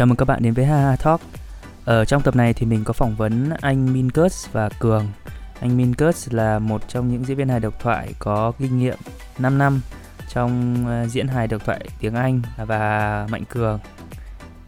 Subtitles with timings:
[0.00, 1.20] Chào mừng các bạn đến với Haha Talk.
[1.84, 5.06] Ở trong tập này thì mình có phỏng vấn anh Minkus và Cường.
[5.60, 8.96] Anh Minkus là một trong những diễn viên hài độc thoại có kinh nghiệm
[9.38, 9.80] 5 năm
[10.28, 13.78] trong ờ, diễn hài độc thoại tiếng Anh và Mạnh Cường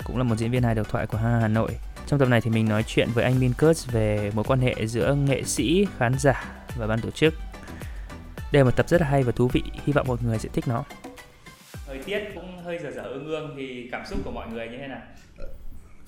[0.04, 1.70] cũng là một diễn viên hài độc thoại của Haha Hà Nội.
[2.06, 5.14] Trong tập này thì mình nói chuyện với anh Minkus về mối quan hệ giữa
[5.14, 6.44] nghệ sĩ, khán giả
[6.76, 7.34] và ban tổ chức.
[8.52, 10.48] Đây là một tập rất là hay và thú vị, hy vọng mọi người sẽ
[10.52, 10.84] thích nó.
[11.92, 14.78] Thời tiết cũng hơi dở dở ương ương thì cảm xúc của mọi người như
[14.78, 15.00] thế nào?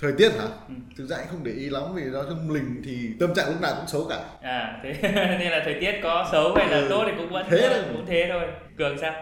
[0.01, 0.75] thời tiết hả Ừ.
[0.99, 3.61] thực ra anh không để ý lắm vì nó trong mình thì tâm trạng lúc
[3.61, 4.95] nào cũng xấu cả À, thế
[5.41, 7.83] nên là thời tiết có xấu hay là Ừ, tốt thì cũng vẫn thế thôi.
[7.93, 8.43] cũng thế thôi.
[8.79, 9.15] Cường sao?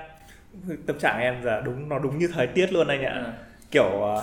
[0.86, 3.32] tâm trạng em giờ đúng nó đúng như thời tiết luôn anh ạ À.
[3.70, 4.22] kiểu ờ,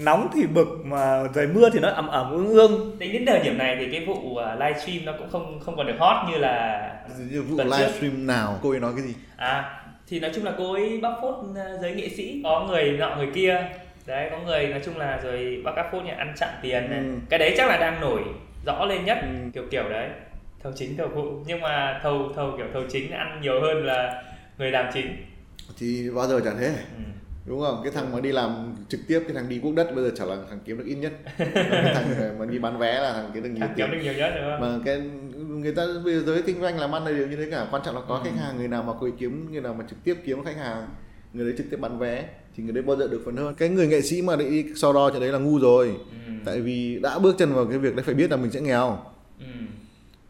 [0.00, 3.40] nóng thì bực mà trời mưa thì nó ẩm ẩm ương ương Tính đến thời
[3.40, 6.38] điểm này thì cái vụ à, livestream nó cũng không không còn được hot như
[6.38, 6.82] là
[7.30, 10.72] như vụ livestream nào cô ấy nói cái gì à thì nói chung là cô
[10.72, 12.40] ấy bóc phốt à, giới nghệ sĩ.
[12.44, 13.64] Có người nọ người kia.
[14.06, 16.98] Đấy có người nói chung là rồi bác các phốt nhà ăn chặn tiền này.
[16.98, 17.14] Ừ.
[17.30, 18.22] cái đấy chắc là đang nổi
[18.66, 19.28] rõ lên nhất Ừ.
[19.54, 20.08] kiểu kiểu đấy.
[20.62, 21.38] Thầu chính thầu phụ.
[21.46, 24.22] Nhưng mà thầu thầu kiểu thầu chính ăn nhiều hơn là
[24.58, 25.16] người làm chính.
[25.78, 26.66] Thì bao giờ chả thế.
[26.66, 27.02] Ừ.
[27.46, 27.80] đúng không?
[27.84, 30.24] Cái thằng mà đi làm trực tiếp cái thằng đi quốc đất bây giờ chả
[30.24, 31.12] là thằng kiếm được ít nhất.
[31.38, 33.98] Cái thằng mà đi bán vé là thằng kiếm được nhiều Thằng kiếm tiền.
[33.98, 34.60] được nhiều nhất đúng không?
[34.60, 35.02] Mà cái
[35.60, 37.82] người ta bây giờ giới kinh doanh làm ăn là đều như thế cả quan
[37.84, 38.20] trọng là có Ừ.
[38.24, 40.86] khách hàng người nào mà cười kiếm người nào mà trực tiếp kiếm khách hàng
[41.32, 43.68] người đấy trực tiếp bán vé thì người đấy bao giờ được phần hơn cái
[43.68, 45.86] người nghệ sĩ mà đi so đo cho đấy là ngu rồi
[46.26, 46.32] ừ.
[46.44, 48.98] tại vì đã bước chân vào cái việc đấy phải biết là mình sẽ nghèo
[49.40, 49.46] Ừ.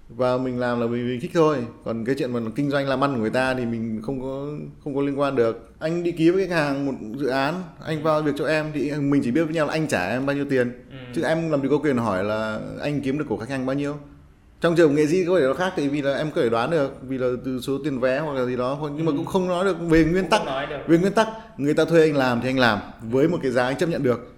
[0.09, 3.05] và mình làm là vì mình thích thôi còn cái chuyện mà kinh doanh làm
[3.05, 4.47] ăn của người ta thì mình không có
[4.85, 8.03] không có liên quan được anh đi ký với khách hàng một dự án anh
[8.03, 10.37] vào việc cho em thì mình chỉ biết với nhau là anh trả em bao
[10.37, 10.97] nhiêu tiền Ừ.
[11.15, 13.77] chứ em làm gì có quyền hỏi là anh kiếm được của khách hàng bao
[13.77, 13.97] nhiêu
[14.61, 16.71] trong trường nghệ sĩ có thể nó khác tại vì là em có thể đoán
[16.71, 19.17] được vì là từ số tiền vé hoặc là gì đó nhưng mà Ừ.
[19.17, 20.43] cũng không nói được về nguyên tắc.
[20.89, 23.65] về nguyên tắc người ta thuê anh làm thì anh làm với một cái giá
[23.67, 24.33] anh chấp nhận được.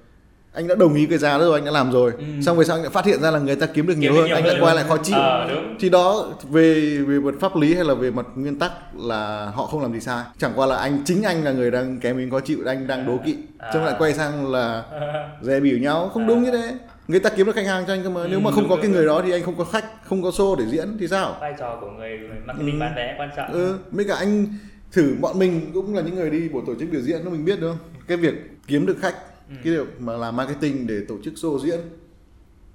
[0.53, 2.13] Anh đã đồng ý cái giá đó rồi anh đã làm rồi.
[2.19, 2.25] Ừ.
[2.43, 4.21] xong về sau anh lại phát hiện ra là người ta kiếm được nhiều Kiếm
[4.21, 5.17] hơn nhiều anh lại quay lại khó chịu.
[5.19, 5.77] Ờ đúng.
[5.81, 9.67] Thì đó về về mặt pháp lý hay là về mặt nguyên tắc là họ
[9.67, 10.25] không làm gì sai.
[10.39, 13.07] Chẳng qua là anh chính anh là người đang kém mình khó chịu anh đang
[13.07, 13.37] đố kỵ.
[13.59, 13.71] À.
[13.75, 14.83] xong lại quay sang là
[15.43, 16.11] dè bỉu nhau.
[16.15, 16.75] Không đúng như thế
[17.09, 18.27] người ta kiếm được khách hàng cho anh cơ mà.
[18.31, 19.85] Nếu mà Ừ, không đúng, có đúng, cái người đó thì anh không có khách
[20.05, 21.37] không có show để diễn thì sao?
[21.41, 22.81] Vai trò của người, marketing Ừ.
[22.81, 23.53] bán vé quan trọng.
[23.53, 24.47] Ừ mấy cả anh
[24.93, 27.45] thử bọn mình cũng là những người đi buổi tổ chức biểu diễn đó mình
[27.45, 27.89] biết đúng không?
[28.09, 28.35] Cái việc
[28.67, 29.15] kiếm được khách
[29.49, 29.55] Ừ.
[29.65, 31.79] cái việc mà làm marketing để tổ chức show diễn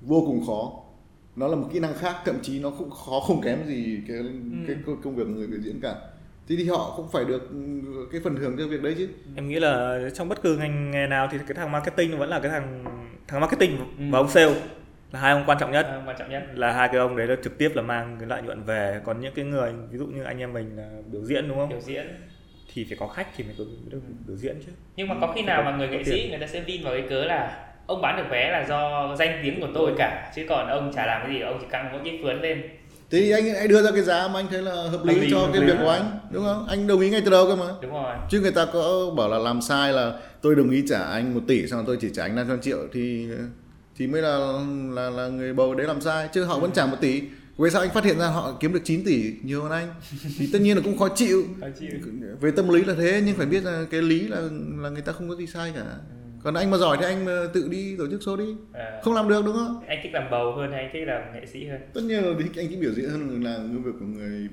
[0.02, 0.72] vô cùng khó.
[1.36, 4.18] Nó là một kỹ năng khác thậm chí nó cũng khó không kém gì cái
[4.18, 4.30] Ừ.
[4.68, 5.96] cái công- công việc của người biểu diễn cả
[6.50, 7.50] thế thì họ cũng phải được
[8.12, 9.08] cái phần thưởng cho việc đấy chứ.
[9.36, 12.40] Em nghĩ là trong bất cứ ngành nghề nào thì cái thằng marketing vẫn là
[12.40, 12.84] cái thằng
[13.28, 14.04] thằng marketing Ừ.
[14.12, 14.54] và ông sale
[15.12, 15.88] là hai ông quan trọng nhất.
[16.06, 16.44] Quan trọng nhất.
[16.56, 19.02] Là hai cái ông đấy là trực tiếp là mang cái lợi nhuận về.
[19.06, 21.70] Còn những cái người ví dụ như anh em mình là biểu diễn đúng không?
[21.70, 22.08] Biểu diễn.
[22.74, 24.72] Thì phải có khách thì mới có mới được biểu diễn chứ.
[24.96, 27.04] Nhưng mà có khi nào mà người nghệ sĩ người ta sẽ vin vào cái
[27.10, 30.32] cớ là ông bán được vé là do danh tiếng của tôi cả.
[30.36, 32.64] Chứ còn ông chả làm cái gì ông chỉ căng mỗi cái phướn lên
[33.14, 35.40] thì anh hãy đưa ra cái giá mà anh thấy là hợp lý, lý, cho
[35.40, 35.68] hợp cái lý.
[35.68, 36.68] việc của anh đúng không?
[36.68, 37.66] Anh đồng ý ngay từ đầu cơ mà.
[37.82, 38.16] Đúng rồi.
[38.30, 41.42] Chứ người ta có bảo là làm sai là tôi đồng ý trả anh một
[41.48, 43.28] tỷ xong rồi tôi chỉ trả anh 500 triệu thì
[43.98, 44.38] thì mới là
[44.94, 46.30] là là người bầu đấy làm sai.
[46.34, 47.22] Chứ họ vẫn trả một tỷ.
[47.58, 49.88] Về sau anh phát hiện ra họ kiếm được 9 tỷ nhiều hơn anh?
[50.38, 51.44] Thì tất nhiên là cũng khó chịu.
[51.62, 51.90] Khó chịu.
[52.42, 54.42] Về tâm lý là thế nhưng phải biết là cái lý là
[54.78, 55.86] là người ta không có gì sai cả
[56.44, 58.56] còn anh mà giỏi thì anh tự đi tổ chức show đi.
[58.74, 59.84] Ờ, không làm được đúng không?
[59.88, 61.82] Anh thích làm bầu hơn hay anh thích làm nghệ sĩ hơn?
[61.94, 64.50] Tất nhiên là thích anh thích biểu diễn hơn là cái việc của người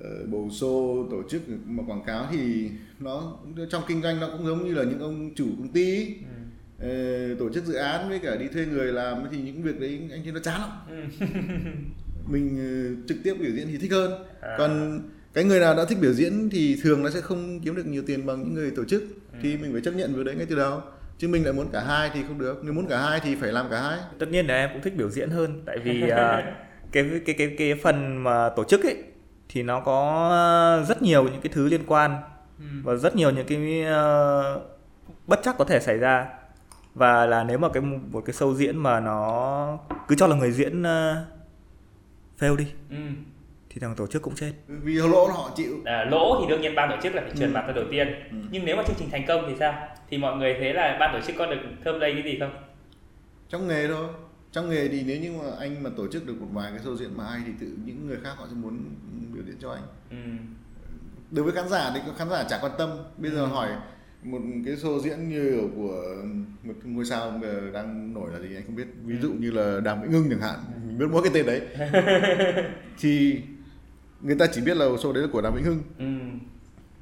[0.00, 2.70] ờ, bầu show tổ chức mà quảng cáo thì
[3.00, 3.36] nó
[3.70, 6.88] trong kinh doanh nó cũng giống như là những ông chủ công ty ừ.
[6.88, 10.00] ờ, tổ chức dự án với cả đi thuê người làm thì những việc đấy
[10.10, 10.70] anh thấy nó chán lắm.
[10.90, 11.26] Ừ.
[12.32, 14.24] mình ờ, trực tiếp biểu diễn thì thích hơn.
[14.40, 14.54] À.
[14.58, 15.00] còn
[15.32, 18.02] cái người nào đã thích biểu diễn thì thường nó sẽ không kiếm được nhiều
[18.06, 19.02] tiền bằng những người tổ chức.
[19.42, 20.80] Thì mình phải chấp nhận việc đấy ngay từ đầu
[21.18, 22.60] chứ mình lại muốn cả hai thì không được.
[22.62, 23.98] Nếu muốn cả hai thì phải làm cả hai.
[24.18, 25.62] Tất nhiên là em cũng thích biểu diễn hơn.
[25.66, 26.54] Tại vì à,
[26.92, 28.96] cái cái cái cái phần mà tổ chức ấy
[29.48, 32.16] thì nó có rất nhiều những cái thứ liên quan.
[32.58, 32.64] Ừ.
[32.82, 34.60] và rất nhiều những cái ờ,
[35.26, 36.26] bất chắc có thể xảy ra.
[36.94, 39.78] Và là nếu mà cái một cái show diễn mà nó
[40.08, 40.86] cứ cho là người diễn uh,
[42.38, 42.96] fail đi Ừ.
[43.78, 44.52] thì thằng tổ chức cũng chết.
[44.68, 45.76] Vì lỗ họ chịu.
[45.84, 47.54] À, lỗ thì đương nhiên ban tổ chức là phải trườn Ừ.
[47.54, 48.08] mặt ra đầu tiên.
[48.30, 48.36] Ừ.
[48.50, 49.88] nhưng nếu mà chương trình thành công thì sao?
[50.10, 52.52] Thì mọi người thấy là ban tổ chức có được thơm lây cái gì không?
[53.48, 54.06] Trong nghề thôi.
[54.52, 56.96] Trong nghề thì nếu như mà anh mà tổ chức được một vài cái show
[56.96, 58.78] diễn mà hay thì tự những người khác họ sẽ muốn
[59.34, 59.82] biểu diễn cho anh.
[60.10, 60.16] Ừ.
[61.30, 62.90] đối với khán giả thì khán giả chả quan tâm.
[63.16, 63.46] Bây giờ Ừ.
[63.46, 63.68] hỏi
[64.22, 66.02] một cái show diễn như ở của
[66.64, 67.40] một ngôi sao
[67.72, 68.86] đang nổi là gì anh không biết.
[69.04, 70.58] Ví dụ như là đàm vĩnh hưng chẳng hạn.
[70.86, 71.60] Mình biết mỗi cái tên đấy.
[73.00, 73.40] Thì
[74.20, 75.82] người ta chỉ biết là show đấy là của đàm vĩnh hưng.
[75.98, 76.04] Ừ.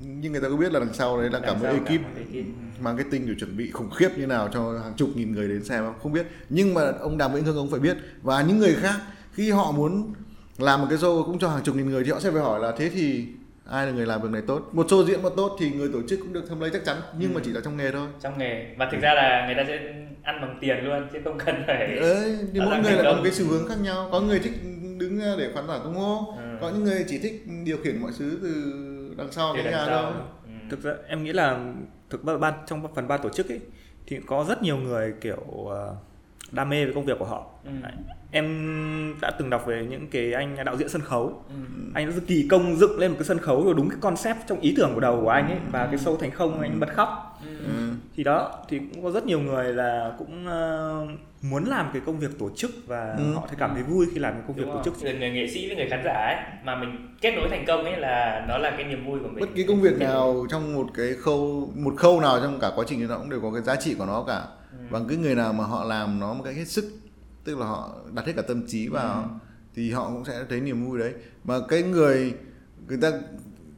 [0.00, 1.88] nhưng người ta có biết là đằng sau đấy là cả Đằng một sau ekip
[1.88, 2.46] cả một ekip.
[2.80, 5.84] marketing rồi chuẩn bị khủng khiếp như nào cho hàng chục nghìn người đến xem
[5.84, 6.26] không không biết.
[6.48, 7.96] Nhưng mà ông đàm vĩnh hưng ông phải biết.
[8.22, 8.96] Và những người khác
[9.32, 10.12] khi họ muốn
[10.58, 12.60] làm một cái show cũng cho hàng chục nghìn người thì họ sẽ phải hỏi
[12.60, 13.26] là thế thì
[13.70, 14.68] ai là người làm việc này tốt?
[14.72, 16.96] Một show diễn mà tốt thì người tổ chức cũng được thâm lấy chắc chắn
[17.18, 18.08] nhưng mà chỉ là trong nghề thôi.
[18.22, 18.74] Trong nghề.
[18.78, 19.78] Và thực ra là người ta sẽ
[20.22, 23.12] ăn bằng tiền luôn chứ không cần phải đấy thì mỗi là người lại có
[23.12, 24.08] một cái xu hướng khác nhau.
[24.12, 24.52] Có người thích
[24.98, 26.42] đứng ra để khán giả tung hô Ừ.
[26.60, 28.74] có những người chỉ thích điều khiển mọi thứ từ
[29.18, 30.12] đằng sau cái nhà thôi
[30.44, 30.50] Ừ.
[30.70, 31.74] thực ra em nghĩ là
[32.10, 33.60] thực ra ban trong phần ban tổ chức ấy
[34.06, 35.96] thì có rất nhiều người kiểu ờ,
[36.52, 37.70] đam mê với công việc của họ Ừ.
[38.30, 41.54] Em đã từng đọc về những cái anh đạo diễn sân khấu Ừ.
[41.94, 44.60] anh đã kỳ công dựng lên một cái sân khấu rồi đúng cái concept trong
[44.60, 47.08] ý tưởng của đầu của anh ấy và cái show thành không anh bật khóc
[47.46, 47.58] Ừ.
[47.58, 47.90] ừ.
[48.16, 51.06] thì đó thì cũng có rất nhiều người là cũng ờ,
[51.42, 53.34] muốn làm cái công việc tổ chức và Ừ.
[53.34, 55.30] họ thấy cảm thấy vui khi làm cái công việc Đúng tổ chức Người, người
[55.30, 58.44] nghệ sĩ với người khán giả ấy mà mình kết nối thành công ấy là
[58.48, 61.14] nó là cái niềm vui của mình bất kỳ công việc nào trong một cái
[61.20, 63.94] khâu một khâu nào trong cả quá trình nó cũng đều có cái giá trị
[63.98, 64.78] của nó cả Ừ.
[64.90, 66.84] và cái người nào mà họ làm nó một cách hết sức
[67.46, 69.28] tức là họ đặt hết cả tâm trí vào Ừ.
[69.74, 71.14] thì họ cũng sẽ thấy niềm vui đấy.
[71.44, 72.34] Mà cái người
[72.88, 73.10] người ta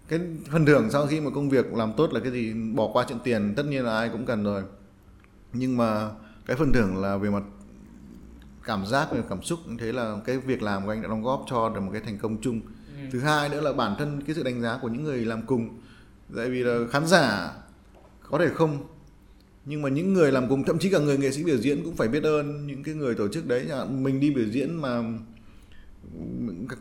[0.08, 0.20] cái
[0.52, 2.54] phần thưởng sau khi mà công việc làm tốt là cái gì?
[2.74, 4.62] Bỏ qua chuyện tiền tất nhiên là ai cũng cần rồi.
[5.52, 6.10] Nhưng mà
[6.46, 7.42] cái phần thưởng là về mặt
[8.64, 11.44] cảm giác về cảm xúc thế là cái việc làm của anh đã đóng góp
[11.50, 12.60] cho được một cái thành công chung.
[13.02, 13.08] Ừ.
[13.12, 15.68] thứ hai nữa là bản thân cái sự đánh giá của những người làm cùng.
[16.36, 17.52] Tại vì là khán giả
[18.30, 18.78] có thể không
[19.68, 21.96] nhưng mà những người làm cùng thậm chí cả người nghệ sĩ biểu diễn cũng
[21.96, 25.02] phải biết ơn những cái người tổ chức đấy mình đi biểu diễn mà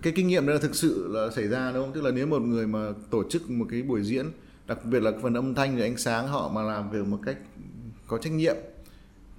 [0.02, 1.94] cái kinh nghiệm đó là thực sự là xảy ra đúng không?
[1.94, 2.80] Tức là nếu một người mà
[3.10, 4.26] tổ chức một cái buổi diễn
[4.68, 7.38] đặc biệt là phần âm thanh và ánh sáng họ mà làm việc một cách
[8.08, 8.56] có trách nhiệm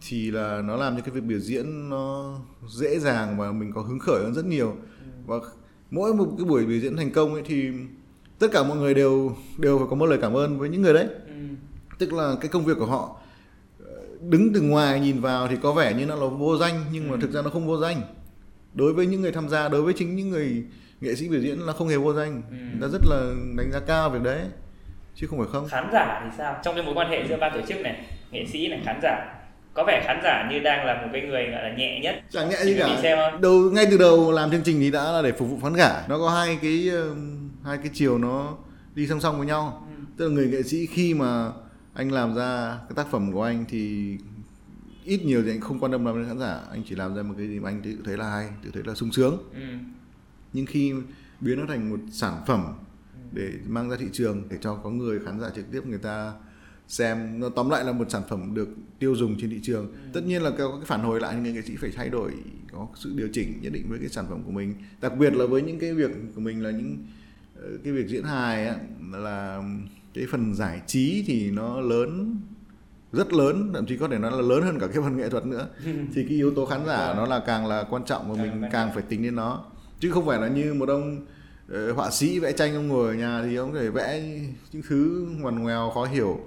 [0.08, 2.36] thì là nó làm cho cái việc biểu diễn nó
[2.68, 4.76] dễ dàng và mình có hứng khởi hơn rất nhiều.
[5.26, 5.36] Và
[5.90, 7.70] mỗi một cái buổi biểu diễn thành công ấy thì
[8.38, 10.94] tất cả mọi người đều đều phải có một lời cảm ơn với những người
[10.94, 11.08] đấy.
[11.26, 11.32] Ừ.
[11.98, 13.20] tức là cái công việc của họ
[14.20, 17.16] đứng từ ngoài nhìn vào thì có vẻ như nó là vô danh nhưng mà
[17.20, 18.00] thực ra nó không vô danh.
[18.74, 20.64] Đối với những người tham gia đối với chính những người
[21.00, 22.42] nghệ sĩ biểu diễn là không hề vô danh.
[22.50, 22.56] Ừ.
[22.56, 23.20] người ta rất là
[23.56, 24.40] đánh giá cao việc đấy
[25.14, 25.68] chứ không phải không.
[25.68, 26.60] Khán giả thì sao?
[26.64, 29.38] Trong cái mối quan hệ giữa ban tổ chức này nghệ sĩ này khán giả
[29.74, 32.22] có vẻ khán giả như đang là một cái người gọi là nhẹ nhất.
[32.30, 32.98] Chẳng nhẹ gì cả.
[33.02, 33.40] xem không?
[33.40, 36.02] đầu ngay từ đầu làm chương trình thì đã là để phục vụ khán giả.
[36.08, 37.14] Nó có hai cái ờ,
[37.64, 38.56] hai cái chiều nó
[38.94, 39.86] đi song song với nhau.
[39.96, 40.04] Ừ.
[40.18, 41.48] tức là người nghệ sĩ khi mà
[41.98, 44.16] anh làm ra cái tác phẩm của anh thì
[45.04, 46.60] ít nhiều thì anh không quan tâm lắm đến khán giả.
[46.70, 48.82] Anh chỉ làm ra một cái gì mà anh tự thấy là hay tự thấy
[48.86, 49.38] là sung sướng.
[49.54, 49.60] Ừ.
[50.52, 50.92] nhưng khi
[51.40, 52.64] biến nó thành một sản phẩm
[53.32, 56.32] để mang ra thị trường để cho có người khán giả trực tiếp người ta
[56.88, 58.68] xem nó tóm lại là một sản phẩm được
[58.98, 59.94] tiêu dùng trên thị trường.
[60.12, 62.32] Tất nhiên là có cái phản hồi lại nhưng nghệ sĩ phải thay đổi
[62.72, 64.74] có sự điều chỉnh nhất định với cái sản phẩm của mình.
[65.00, 66.98] Đặc biệt là với những cái việc của mình là những
[67.56, 68.76] ờ, cái việc diễn hài á,
[69.12, 69.62] là
[70.14, 72.40] cái phần giải trí thì nó lớn
[73.12, 75.46] rất lớn thậm chí có thể nói là lớn hơn cả cái phần nghệ thuật
[75.46, 75.68] nữa.
[76.14, 78.90] Thì cái yếu tố khán giả nó là càng là quan trọng và mình càng
[78.94, 79.64] phải tính đến nó.
[80.00, 81.26] Chứ không phải là như một ông
[81.68, 84.20] ờ, họa sĩ vẽ tranh ông ngồi ở nhà thì ông có thể vẽ
[84.72, 86.40] những thứ ngoằn ngoèo khó hiểu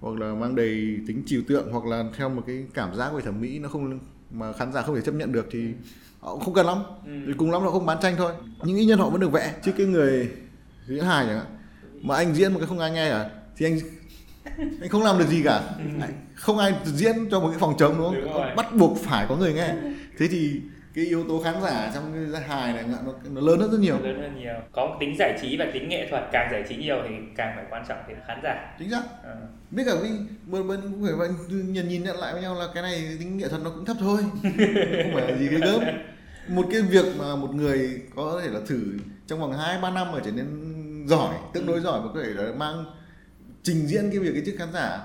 [0.00, 3.22] hoặc là mang đầy tính trừu tượng hoặc là theo một cái cảm giác về
[3.22, 3.98] thẩm mỹ nó không
[4.30, 5.68] mà khán giả không thể chấp nhận được thì
[6.20, 6.78] họ cũng không cần lắm.
[7.06, 7.12] Ừ.
[7.26, 8.32] thì cùng lắm là không bán tranh thôi.
[8.64, 10.30] Nhưng ít nhất họ vẫn được vẽ chứ cái người
[10.88, 11.53] diễn hài chẳng hạn
[12.04, 13.78] mà anh diễn một cái không ai nghe cả thì anh
[14.80, 15.60] anh không làm được gì cả.
[16.00, 18.54] Anh- không ai diễn cho một cái phòng trống đúng Đúng không rồi.
[18.56, 19.74] bắt buộc phải có người nghe.
[20.18, 20.60] Thế thì
[20.94, 23.98] cái yếu tố khán giả trong cái hài này nó, nó lớn hơn rất nhiều.
[24.02, 24.54] Lớn hơn nhiều.
[24.72, 27.52] Có một tính giải trí và tính nghệ thuật càng giải trí nhiều thì càng
[27.56, 28.74] phải quan trọng đến khán giả.
[28.78, 29.02] Chính xác.
[29.24, 29.36] Ờ.
[29.70, 30.08] biết cả vì
[30.46, 33.48] bên bên cũng phải nhìn nhìn nhận lại với nhau là cái này tính nghệ
[33.48, 34.18] thuật nó cũng thấp thôi.
[34.42, 35.80] Không phải là gì cái gớm.
[36.48, 38.80] Một cái việc mà một người có thể là thử
[39.26, 40.46] trong vòng 2 3 năm mà trở nên
[41.04, 42.84] giỏi tương đối giỏi và có thể là mang
[43.62, 45.00] trình diễn cái việc ấy trước khán giả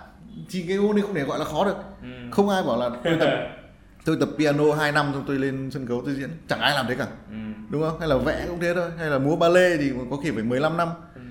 [0.49, 1.77] thì cái môn này không thể gọi là khó được.
[2.01, 2.07] Ừ.
[2.31, 3.29] không ai bảo là tôi tập
[4.05, 6.85] tôi tập piano 2 năm xong tôi lên sân khấu tôi diễn chẳng ai làm
[6.89, 7.07] thế cả.
[7.29, 7.35] Ừ.
[7.69, 7.99] đúng không?
[7.99, 10.77] Hay là vẽ cũng thế thôi hay là múa ballet thì có khi phải 15
[10.77, 10.87] năm.
[11.15, 11.21] Ừ.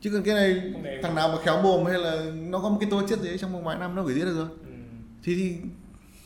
[0.00, 2.90] chứ còn cái này thằng nào mà khéo mồm hay là nó có một cái
[2.90, 4.48] tố chất gì trong vòng vài năm nó phải diễn được rồi.
[4.66, 4.72] Ừ.
[5.24, 5.56] thì, thì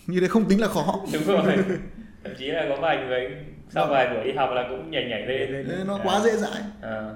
[0.06, 1.00] như thế không tính là khó.
[1.12, 1.42] Đúng rồi.
[2.24, 5.26] Thậm chí là có vài người sau vài buổi đi học là cũng nhảy nhảy
[5.26, 5.66] lên.
[5.86, 6.62] Nó quá dễ dãi.
[6.80, 7.14] Ờ.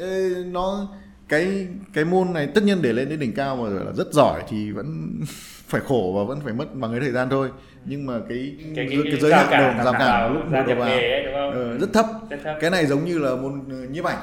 [0.00, 0.88] Ê, nó
[1.28, 4.12] cái cái môn này tất nhiên để lên đến đỉnh cao mà rồi là rất
[4.12, 5.10] giỏi thì vẫn
[5.68, 7.48] phải khổ và vẫn phải mất bằng cái thời gian thôi.
[7.84, 10.88] Nhưng mà cái cái, giới- cái, cái giới hạn đầu rào cản lúc đầu vào.
[10.88, 11.52] ấy đúng không?
[11.52, 12.06] Ờ, rất thấp.
[12.30, 12.56] Rất thấp.
[12.60, 14.18] Cái này giống như là môn ờ, nhiếp ảnh.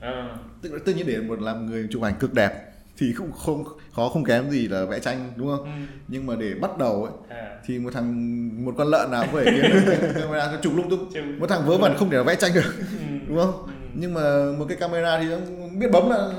[0.00, 0.28] Ờ.
[0.62, 2.69] tức là tất nhiên để một làm người chụp ảnh cực đẹp
[3.00, 5.70] thì cũng không khó không kém gì là vẽ tranh đúng không Ừ.
[6.08, 7.58] nhưng mà để bắt đầu ấy À.
[7.66, 11.24] thì một thằng một con lợn nào cũng phải kiếm camera chụp lung tung Chụp.
[11.38, 12.96] một thằng vớ vẩn không thể nào vẽ tranh được Ừ.
[13.28, 13.72] đúng không Ừ.
[13.94, 15.36] nhưng mà một cái camera thì nó
[15.78, 16.30] biết bấm là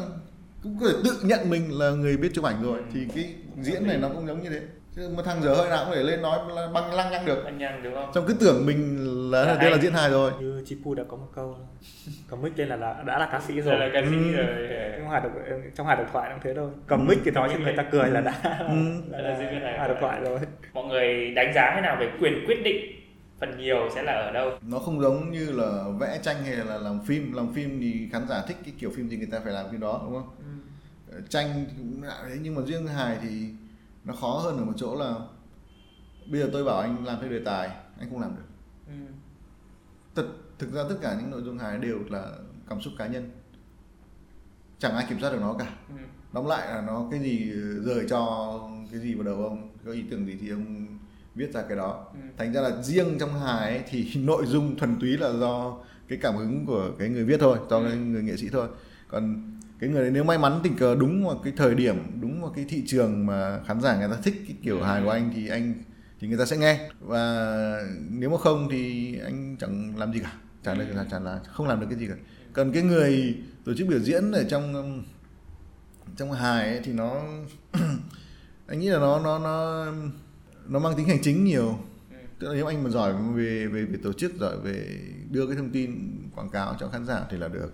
[0.63, 3.87] cũng có thể tự nhận mình là người biết chụp ảnh rồi thì cái diễn
[3.87, 4.61] này nó cũng giống như thế
[4.95, 7.45] chứ một thằng dở hơi nào cũng để lên nói là băng lăng nhăng được.
[7.45, 8.11] Anh nhăng đúng không?
[8.13, 8.97] Trong cứ tưởng mình
[9.31, 9.81] là Là đây là anh.
[9.81, 10.31] diễn hài rồi.
[10.39, 11.57] Như Chipu đã có một câu
[12.29, 13.75] cầm mic lên là, là đã là ca sĩ rồi.
[13.79, 14.31] Rồi là ca sĩ Ừ.
[14.31, 14.69] rồi.
[14.97, 15.31] Trong hài độc
[15.75, 16.71] trong hài độc thoại cũng thế thôi.
[16.87, 18.75] Cầm mic thì nói cho người ta cười là đã Ừ.
[19.11, 20.19] đã Là diễn viên hài hài độc thoại.
[20.21, 20.39] rồi.
[20.73, 22.77] Mọi người đánh giá thế nào về quyền quyết định?
[23.39, 24.51] Phần nhiều sẽ là ở đâu?
[24.61, 27.33] Nó không giống như là vẽ tranh hay là làm phim.
[27.33, 29.77] Làm phim thì khán giả thích cái kiểu phim thì người ta phải làm cái
[29.81, 30.29] đó đúng không?
[31.11, 31.65] Ờ, tranh
[32.03, 33.29] là thế nhưng mà riêng hài thì
[34.05, 35.15] nó khó hơn ở một chỗ là
[36.31, 38.43] bây giờ tôi bảo anh làm theo đề tài anh không làm được
[38.87, 38.93] ừ.
[40.15, 40.27] Thật,
[40.59, 42.27] thực ra tất cả những nội dung hài đều là
[42.69, 43.31] cảm xúc cá nhân
[44.79, 45.95] chẳng ai kiểm soát được nó cả Ừ.
[46.33, 47.51] đóng lại là nó cái gì
[47.85, 48.51] rời cho
[48.91, 50.87] cái gì vào đầu ông có ý tưởng gì thì ông
[51.35, 52.19] viết ra cái đó Ừ.
[52.37, 55.77] thành ra là riêng trong hài ấy, thì nội dung thuần túy là do
[56.07, 57.85] cái cảm hứng của cái người viết thôi do Ừ.
[57.89, 58.67] cái người nghệ sĩ thôi
[59.07, 59.43] còn
[59.79, 62.65] cái người đấy nếu may mắn tình cờ đúng vào cái thời điểm đúng cái
[62.69, 65.73] thị trường mà khán giả người ta thích cái kiểu hài của anh thì anh
[66.21, 66.89] thì người ta sẽ nghe.
[66.99, 70.33] Và nếu mà không thì anh chẳng làm gì cả.
[70.63, 72.15] Chẳng được là chẳng là không làm được cái gì cả.
[72.53, 75.03] Còn cái người tổ chức biểu diễn ở trong
[76.17, 77.21] trong hài ấy, thì nó
[78.67, 79.85] anh nghĩ là nó nó nó
[80.67, 81.77] nó mang tính hành chính nhiều.
[82.11, 82.17] Ừ.
[82.39, 85.55] tức là nếu anh mà giỏi về về về tổ chức giỏi về đưa cái
[85.55, 87.73] thông tin quảng cáo cho khán giả thì là được.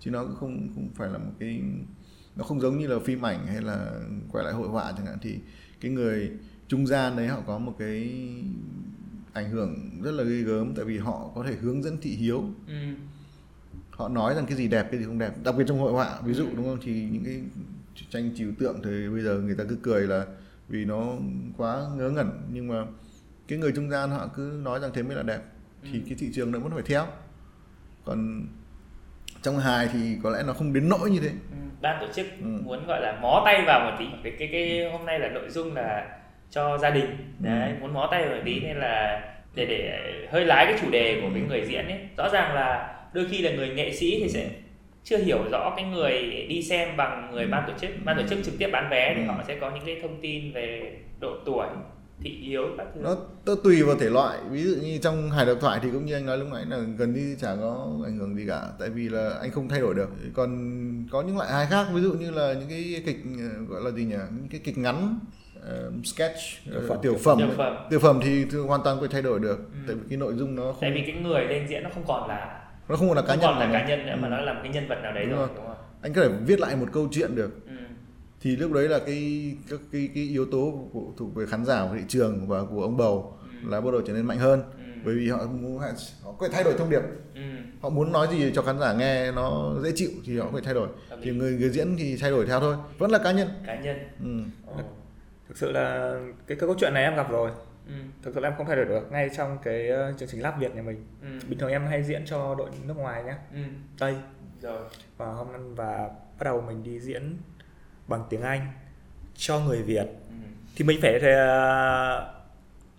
[0.00, 1.62] Chứ nó cũng không không phải là một cái
[2.38, 3.90] nó không giống như là phim ảnh hay là
[4.32, 5.18] quay lại hội họa chẳng hạn.
[5.22, 5.38] Thì
[5.80, 6.30] cái người
[6.68, 8.24] trung gian đấy họ có một cái
[9.32, 12.44] ảnh hưởng rất là ghê gớm tại vì họ có thể hướng dẫn thị hiếu.
[12.66, 12.74] Ừ.
[13.90, 15.34] họ nói rằng cái gì đẹp cái gì không đẹp.
[15.44, 16.78] Đặc biệt trong hội họa ví dụ đúng không?
[16.82, 17.40] Thì những cái
[18.10, 20.26] tranh trừu tượng thì bây giờ người ta cứ cười là
[20.68, 21.12] vì nó
[21.56, 22.30] quá ngớ ngẩn.
[22.52, 22.84] Nhưng mà
[23.48, 25.42] cái người trung gian họ cứ nói rằng thế mới là đẹp.
[25.82, 25.98] Thì Ừ.
[26.08, 27.06] cái thị trường nó vẫn phải theo.
[28.04, 28.46] Còn
[29.42, 31.28] trong hài thì có lẽ nó không đến nỗi như thế.
[31.30, 31.67] Ừ.
[31.80, 32.46] ban tổ chức Ừ.
[32.64, 34.04] muốn gọi là mó tay vào một tí.
[34.22, 36.06] Cái cái cái hôm nay là nội dung là
[36.50, 37.16] cho gia đình.
[37.38, 39.20] Đấy muốn mó tay vào một tí nên là
[39.54, 41.98] để để hơi lái cái chủ đề của cái người diễn ấy.
[42.16, 44.46] Rõ ràng là đôi khi là người nghệ sĩ thì sẽ
[45.04, 47.90] chưa hiểu rõ cái người đi xem bằng người ban tổ chức.
[48.04, 49.26] Ban tổ chức trực tiếp bán vé thì Ừ.
[49.26, 51.66] họ sẽ có những cái thông tin về độ tuổi
[52.22, 55.46] thị hiếu các thứ nó nó tùy vào thể loại ví dụ như trong hài
[55.46, 58.18] độc thoại thì cũng như anh nói lúc nãy là gần như chả có ảnh
[58.18, 60.48] hưởng gì cả tại vì là anh không thay đổi được còn
[61.10, 63.90] có những loại hài khác ví dụ như là những cái kịch ờ, gọi là
[63.90, 65.18] gì nhỉ những cái kịch ngắn
[65.62, 66.98] ờ, sketch Tiểu ờ, phẩm.
[67.02, 67.76] tiểu phẩm Tiểu phẩm.
[67.90, 69.78] tiểu phẩm thì thì hoàn toàn có thể thay đổi được Ừ.
[69.86, 72.04] tại vì cái nội dung nó tại không vì cái người lên diễn nó không
[72.06, 73.72] còn là nó không còn là cá không nhân còn là nữa.
[73.72, 74.30] cá nhân nữa mà Ừ.
[74.30, 75.56] nó là một cái nhân vật nào đấy Đúng rồi rồi.
[75.56, 77.67] đúng không anh có thể viết lại một câu chuyện được ừ.
[78.40, 81.86] Thì lúc đấy là cái các cái cái yếu tố của thuộc về khán giả
[81.90, 83.70] của thị trường và của ông bầu Ừ.
[83.70, 84.84] là bắt đầu trở nên mạnh hơn Ừ.
[85.04, 85.78] bởi vì họ muốn
[86.22, 87.02] họ có thể thay đổi thông điệp
[87.34, 87.40] Ừ.
[87.80, 90.64] họ muốn nói gì cho khán giả nghe nó dễ chịu thì họ có thể
[90.64, 90.88] thay đổi
[91.22, 93.96] thì người người diễn thì thay đổi theo thôi vẫn là cá nhân cá nhân
[94.24, 94.74] ừ.
[95.48, 96.14] Thực sự là
[96.46, 97.50] cái, cái câu chuyện này em gặp rồi
[97.86, 97.92] ừ.
[98.22, 100.54] thực sự là em không thay đổi được ngay trong cái ờ, chương trình Lab
[100.60, 101.28] Việt nhà mình Ừ.
[101.48, 103.58] bình thường em hay diễn cho đội nước ngoài nhé Ừ.
[103.98, 104.14] Tây
[104.62, 104.80] rồi
[105.16, 107.36] và hôm nay và bắt đầu mình đi diễn
[108.08, 108.66] bằng tiếng Anh
[109.36, 110.34] cho người Việt ừ.
[110.76, 112.34] thì mình phải ờ,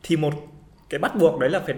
[0.03, 0.33] thì một
[0.89, 1.75] cái bắt buộc đấy là phải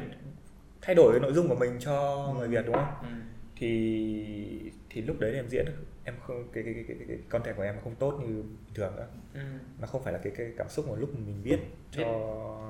[0.82, 3.08] thay đổi cái nội dung của mình cho người Việt đúng không Ừ.
[3.56, 5.66] thì thì lúc đấy em diễn
[6.04, 8.96] em không cái cái cái cái, cái content của em không tốt như bình thường
[8.96, 9.40] nữa Ừ.
[9.82, 11.60] nó không phải là cái cái cảm xúc mà lúc mình viết
[11.92, 12.04] cho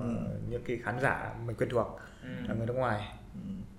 [0.01, 0.15] Ừ.
[0.49, 2.29] những cái khán giả mình quen thuộc Ừ.
[2.47, 3.07] là người nước ngoài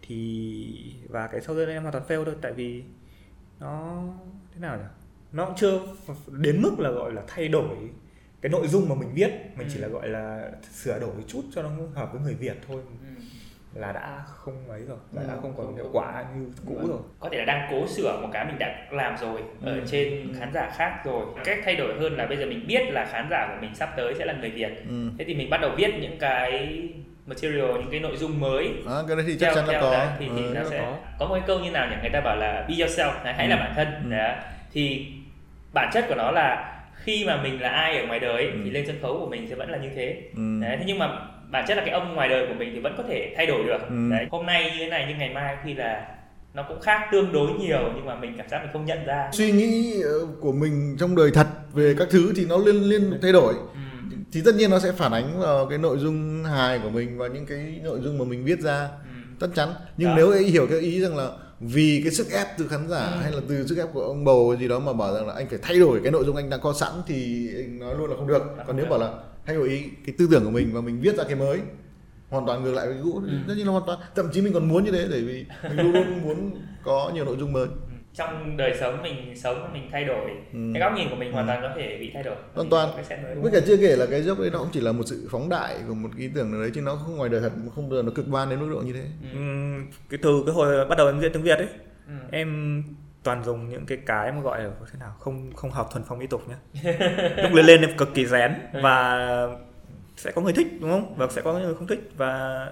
[0.03, 2.85] thì và cái sau đây em hoàn toàn fail thôi tại vì
[3.61, 4.03] nó
[4.55, 4.85] thế nào nhỉ
[5.33, 5.79] nó cũng chưa
[6.29, 7.69] đến mức là gọi là thay đổi
[8.43, 9.83] cái nội dung mà mình viết mình chỉ Ừ.
[9.83, 13.23] là gọi là sửa đổi một chút cho nó hợp với người việt thôi Ừ.
[13.81, 15.29] là đã không ấy rồi là Ừ.
[15.29, 18.29] đã không còn hiệu quả như cũ rồi có thể là đang cố sửa một
[18.33, 19.81] cái mình đã làm rồi ở Ừ.
[19.91, 23.05] trên khán giả khác rồi cách thay đổi hơn là bây giờ mình biết là
[23.13, 25.11] khán giả của mình sắp tới sẽ là người việt Ừ.
[25.19, 26.83] thế thì mình bắt đầu viết những cái
[27.27, 29.81] material những cái nội dung mới À, cái đấy thì chắc theo chắn là theo
[29.83, 30.53] có đấy, thì, thì Ừ.
[30.55, 30.97] nó nó sẽ có.
[31.19, 33.57] có một cái câu như nào nhỉ người ta bảo là be yourself hãy là
[33.57, 33.61] Ừ.
[33.61, 34.11] bản thân Ừ.
[34.11, 34.37] đấy.
[34.73, 35.07] thì
[35.75, 36.69] bản chất của nó là
[37.05, 38.59] khi mà mình là ai ở ngoài đời Ừ.
[38.65, 40.43] thì lên sân khấu của mình sẽ vẫn là như thế Ừ.
[40.63, 41.09] đấy thế nhưng mà
[41.51, 43.65] bản chất là cái ông ngoài đời của mình thì vẫn có thể thay đổi
[43.65, 43.95] được Ừ.
[44.11, 46.07] đấy hôm nay như thế này nhưng ngày mai khi là
[46.55, 49.29] nó cũng khác tương đối nhiều nhưng mà mình cảm giác mình không nhận ra
[49.33, 53.19] suy nghĩ ờ, của mình trong đời thật về các thứ thì nó liên liên
[53.23, 53.81] thay đổi ừ.
[54.33, 57.29] thì tất nhiên nó sẽ phản ánh vào cái nội dung hài của mình và
[57.29, 59.09] những cái nội dung mà mình viết ra Ừ.
[59.41, 60.15] chắc chắn nhưng Đó.
[60.17, 61.29] nếu ấy hiểu cái ý rằng là
[61.63, 63.19] vì cái sức ép từ khán giả Ừ.
[63.23, 65.49] hay là từ sức ép của ông bầu gì đó mà bảo rằng là anh
[65.49, 68.17] phải thay đổi cái nội dung anh đang có sẵn thì anh nói luôn là
[68.17, 69.13] không được còn nếu bảo là
[69.47, 71.59] thay đổi ý cái tư tưởng của mình và mình viết ra cái mới
[72.31, 73.33] hoàn toàn ngược lại với cũ Ừ.
[73.49, 75.77] tất nhiên là hoàn toàn thậm chí mình còn muốn như thế bởi vì mình
[75.77, 76.51] luôn luôn muốn
[76.85, 77.67] có nhiều nội dung mới
[78.15, 80.59] trong đời sống mình sống mình thay đổi Ừ.
[80.75, 81.51] cái góc nhìn của mình hoàn Ừ.
[81.51, 82.89] toàn có thể bị thay đổi Hoàn toàn.
[83.43, 85.49] với cả chưa kể là cái joke đấy nó cũng chỉ là một sự phóng
[85.49, 87.89] đại của một cái ý tưởng nào đấy chứ nó không ngoài đời thật không
[87.91, 89.29] bao giờ nó cực đoan đến mức độ như thế Ừ.
[89.39, 91.69] Ừm, cái từ cái hồi bắt đầu em diễn tiếng Việt ấy
[92.07, 92.13] Ừ.
[92.31, 92.83] em
[93.23, 96.19] toàn dùng những cái cái mà gọi là thế nào không không hợp thuần phong
[96.19, 96.83] mỹ tục nhé
[97.43, 99.19] lúc lên lên em cực kỳ rén và
[100.17, 102.67] sẽ có người thích đúng không và sẽ có người không thích và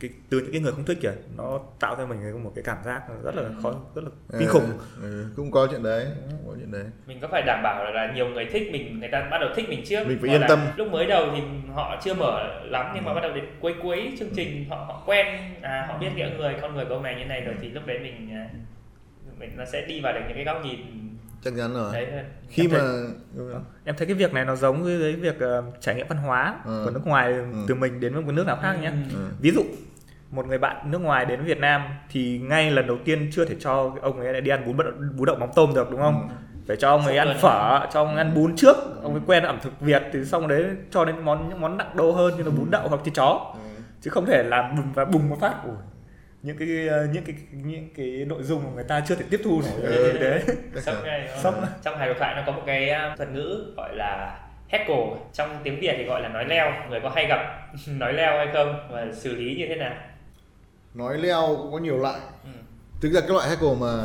[0.00, 2.64] cái, từ những cái người không thích kìa nó tạo cho mình cái- một cái
[2.64, 4.62] cảm giác rất là khó rất là kinh khủng.
[5.02, 6.84] ừ, ừ, cũng có chuyện đấy cũng có chuyện đấy.
[7.06, 9.50] Mình có phải đảm bảo là, là nhiều người thích mình người ta bắt đầu
[9.56, 10.06] thích mình trước.
[10.06, 10.60] Mình phải Hoặc yên tâm.
[10.76, 11.42] lúc mới đầu thì
[11.74, 15.02] họ chưa mở lắm nhưng mà bắt đầu đến cuối cuối chương trình họ họ
[15.06, 15.26] quen
[15.62, 17.86] à, họ biết cái người con người của ông này như này rồi thì lúc
[17.86, 18.48] đấy mình à,
[19.38, 20.78] mình nó sẽ đi vào được những cái góc nhìn
[21.44, 21.92] chắc chắn rồi.
[21.92, 22.06] Đấy
[22.48, 25.62] khi Em mà thấy- em thấy cái việc này nó giống với cái việc ờ,
[25.80, 26.82] trải nghiệm văn hóa Ừ.
[26.84, 27.42] của nước ngoài Ừ.
[27.68, 28.88] từ mình đến một nước nào khác nhé.
[29.10, 29.16] Ừ.
[29.16, 29.62] ừ, ví dụ
[30.30, 33.56] một người bạn nước ngoài đến Việt Nam thì ngay lần đầu tiên chưa thể
[33.60, 34.76] cho ông ấy đi ăn bún
[35.16, 36.28] bún đậu mắm tôm được đúng không?
[36.68, 38.76] Phải cho ông ấy ăn phở cho ông ấy ăn bún trước.
[39.02, 41.90] Ông ấy quen ẩm thực Việt thì xong đấy cho đến món những món nặng
[41.96, 43.50] đô hơn như là bún đậu hoặc thịt chó.
[43.54, 43.60] Ừ.
[44.00, 45.54] chứ không thể làm bùng và bùng một phát.
[45.64, 45.74] Ui,
[46.42, 49.40] những cái ờ, những cái những cái nội dung mà người ta chưa thể tiếp
[49.44, 50.18] thu nổi Ừ.
[50.22, 50.42] ngay,
[50.74, 50.82] đúng
[51.42, 51.54] Sốc.
[51.54, 51.64] không?
[51.82, 54.96] trong hài độc thoại nó có một cái à, thuật ngữ gọi là heckle
[55.32, 57.38] trong tiếng việt thì gọi là nói leo người có hay gặp
[57.88, 59.94] nói leo hay không và xử lý như thế nào
[60.94, 62.50] nói leo cũng có nhiều loại Ừ.
[63.00, 64.04] thực ra cái loại heckle mà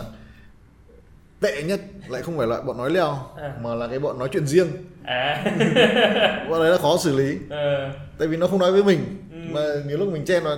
[1.42, 3.54] tệ nhất lại không phải loại bọn nói leo À.
[3.62, 4.68] mà là cái bọn nói chuyện riêng
[5.04, 5.44] à
[6.50, 7.90] bọn đấy là khó xử lý ờ,
[8.20, 9.00] tại vì nó không nói với mình
[9.32, 9.38] Ừ.
[9.54, 10.58] mà nhiều lúc mình chen vào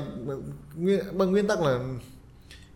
[0.76, 1.80] nguyên, bằng nguyên tắc là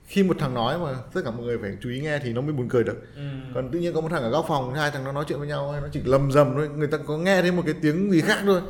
[0.05, 2.41] khi một thằng nói mà tất cả mọi người phải chú ý nghe thì nó
[2.41, 3.01] mới buồn cười được.
[3.15, 3.21] Ừ.
[3.53, 5.47] còn tự nhiên có một thằng ở góc phòng hai thằng nó nói chuyện với
[5.47, 8.11] nhau hay nó chỉ lầm rầm thôi người ta có nghe thấy một cái tiếng
[8.11, 8.61] gì khác thôi.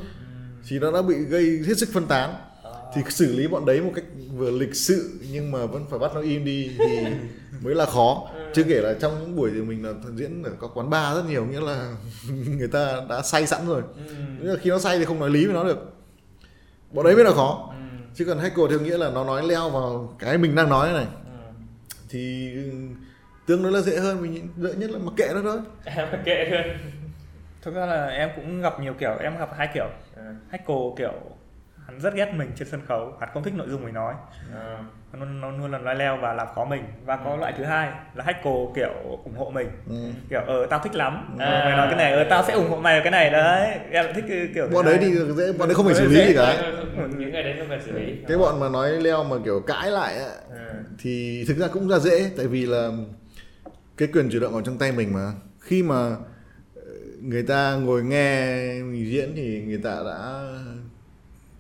[0.68, 2.36] Thì nó đã bị gây hết sức phân tán.
[2.96, 6.12] Thì xử lý bọn đấy một cách vừa lịch sự nhưng mà vẫn phải bắt
[6.16, 7.00] nó im đi thì
[7.62, 8.30] mới là khó.
[8.54, 11.26] Chưa kể là trong những buổi thì mình là diễn ở các quán bar rất
[11.30, 11.96] nhiều nghĩa là
[12.58, 13.82] người ta đã say sẵn rồi.
[14.08, 14.14] Ừ.
[14.42, 15.94] nghĩa là khi nó say thì không nói lý với nó được.
[16.92, 17.70] Bọn đấy mới là khó.
[17.70, 17.83] Ừ.
[18.16, 21.06] chứ còn hacker theo nghĩa là nó nói leo vào cái mình đang nói này
[21.26, 21.32] Ừ.
[22.10, 22.52] thì
[23.46, 26.46] tương đối là dễ hơn mình dễ nhất là mặc kệ nó thôi À, kệ
[26.46, 26.62] luôn
[27.62, 29.86] thực ra là em cũng gặp nhiều kiểu em gặp hai kiểu
[30.16, 30.22] Ừ.
[30.50, 31.12] Hackle kiểu
[31.88, 33.14] hắn rất ghét mình trên sân khấu.
[33.20, 34.14] Hắn không thích nội dung mình nói.
[34.54, 34.78] Ờ.
[35.14, 36.84] nó, nó luôn là nói leo và làm khó mình.
[37.06, 38.90] Và có loại thứ hai là Hackle kiểu
[39.24, 39.68] ủng hộ mình.
[39.90, 39.96] Ừ.
[40.30, 41.36] kiểu ờ tao thích lắm.
[41.40, 41.46] À.
[41.46, 43.30] ờ, mày nói cái này ờ tao sẽ ủng hộ mày cái này.
[43.30, 43.78] Đấy.
[43.92, 46.72] Em thích kiểu bọn đấy thì dễ bọn đấy không phải xử lý gì cả.
[47.18, 48.16] Những người đấy không cần xử lý.
[48.28, 50.74] Cái bọn mà nói leo mà kiểu cãi lại á, Ừ.
[51.00, 52.32] thì thực ra cũng ra dễ.
[52.38, 52.90] Tại vì là
[53.98, 55.32] cái quyền chủ động ở trong tay mình mà.
[55.60, 55.96] Khi mà
[56.76, 56.82] ờ,
[57.22, 58.46] người ta ngồi nghe
[58.84, 60.44] mình diễn thì người ta đã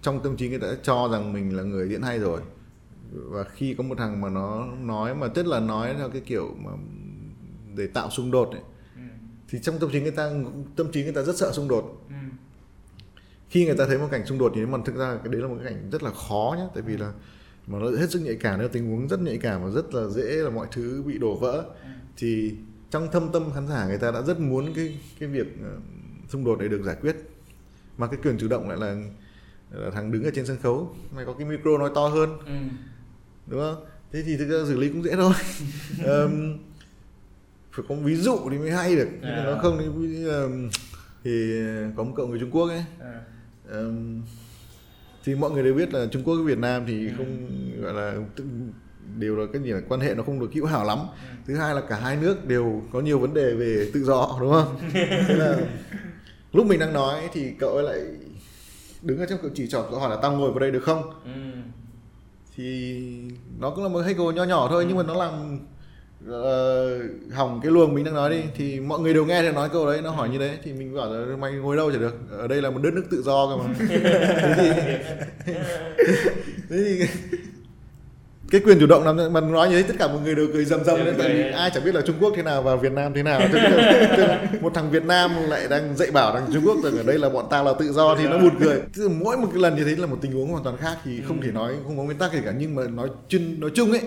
[0.03, 2.41] trong tâm trí người ta đã cho rằng mình là người diễn hay rồi.
[3.11, 6.55] Và khi có một thằng mà nó nói mà rất là nói theo cái kiểu
[6.63, 6.71] mà
[7.75, 8.61] để tạo xung đột ấy,
[8.95, 9.01] Ừ.
[9.49, 10.31] thì trong tâm trí người ta
[10.75, 12.01] tâm trí người ta rất sợ xung đột.
[12.09, 12.15] Ừ.
[13.49, 15.47] khi người ta thấy một cảnh xung đột thì mà thực ra cái đấy là
[15.47, 17.13] một cái cảnh rất là khó nhé tại vì là
[17.67, 20.07] mà nó hết sức nhạy cảm nếu tình huống rất nhạy cảm và rất là
[20.07, 21.65] dễ là mọi thứ bị đổ vỡ.
[22.17, 22.53] Thì
[22.91, 25.77] trong thâm tâm khán giả người ta đã rất muốn cái cái việc ờ,
[26.29, 27.15] xung đột đấy được giải quyết.
[27.97, 28.95] Mà cái quyền chủ động lại là,
[29.73, 32.53] là thằng đứng ở trên sân khấu mày có cái micro nói to hơn Ừ.
[33.47, 35.33] đúng không thế thì thực ra xử lý cũng dễ thôi
[36.05, 36.57] Ờm,
[37.71, 39.41] phải có ví dụ thì mới hay được À.
[39.45, 40.25] nó không thì,
[41.23, 41.61] thì
[41.97, 43.05] có một cậu người Trung Quốc ấy Ừ.
[43.69, 44.21] Ờm,
[45.23, 47.13] thì mọi người đều biết là Trung Quốc với Việt Nam thì Ừ.
[47.17, 47.49] không
[47.81, 48.15] gọi là
[49.19, 51.35] đều là cái gì là quan hệ nó không được hữu hảo lắm Ừ.
[51.47, 54.51] thứ hai là cả hai nước đều có nhiều vấn đề về tự do đúng
[54.51, 55.57] không thế là
[56.53, 57.99] lúc mình đang nói thì cậu ấy lại
[59.03, 61.03] đứng ở trong cậu chỉ trỏ cậu hỏi là tao ngồi vào đây được không?
[61.25, 61.31] Ừ.
[62.55, 63.01] thì
[63.59, 65.59] nó cũng là một hay nho nhỏ thôi nhưng mà nó làm
[66.27, 66.99] ờ,
[67.33, 68.41] hỏng cái luồng mình đang nói đi.
[68.55, 70.95] Thì mọi người đều nghe thì nói câu đấy nó hỏi như thế thì mình
[70.95, 72.15] bảo là mày ngồi đâu chả được.
[72.31, 73.73] Ở đây là một đất nước tự do cơ mà.
[73.89, 74.71] Thế thì
[76.69, 77.05] thế thì
[78.53, 80.65] cái quyền chủ động làm mà nói như thế tất cả mọi người đều cười
[80.65, 81.05] rầm rầm.
[81.05, 83.23] Lên tại vì ai chẳng biết là Trung Quốc thế nào và Việt Nam thế
[83.23, 83.41] nào.
[83.51, 86.97] Tức là- là một thằng Việt Nam lại đang dạy bảo thằng Trung Quốc rằng
[86.97, 88.75] ở đây là bọn ta là tự do thì nó buồn cười.
[88.95, 91.21] Là mỗi một cái lần như thế là một tình huống hoàn toàn khác thì
[91.27, 92.51] không thể nói không có nguyên tắc gì cả.
[92.57, 94.01] Nhưng mà nói chung nói chung ấy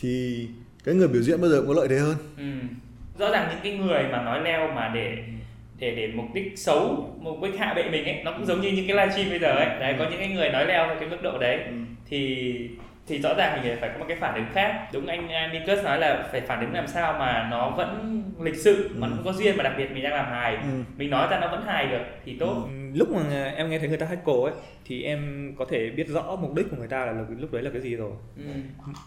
[0.00, 0.46] thì
[0.84, 2.14] cái người biểu diễn bao giờ cũng có lợi thế hơn.
[2.38, 2.44] Ừ.
[3.18, 5.14] rõ ràng những cái người mà nói leo mà để
[5.78, 8.68] để để mục đích xấu mục đích hạ bệ mình ấy nó cũng giống như
[8.72, 9.66] những cái livestream bây giờ ấy.
[9.80, 11.58] Đấy có những cái người nói leo theo cái mức độ đấy.
[12.10, 12.46] Thì
[13.06, 15.98] thì rõ ràng mình phải có một cái phản ứng khác đúng anh Minkus nói
[15.98, 19.10] là phải phản ứng làm sao mà nó vẫn lịch sự mà Ừ.
[19.10, 20.62] nó không có duyên mà đặc biệt mình đang làm hài ừ.
[20.96, 23.88] mình nói ra nó vẫn hài được thì tốt Ừ, lúc mà em nghe thấy
[23.88, 26.88] người ta hack cổ ấy thì em có thể biết rõ mục đích của người
[26.88, 28.42] ta là lúc đấy là cái gì rồi ừ.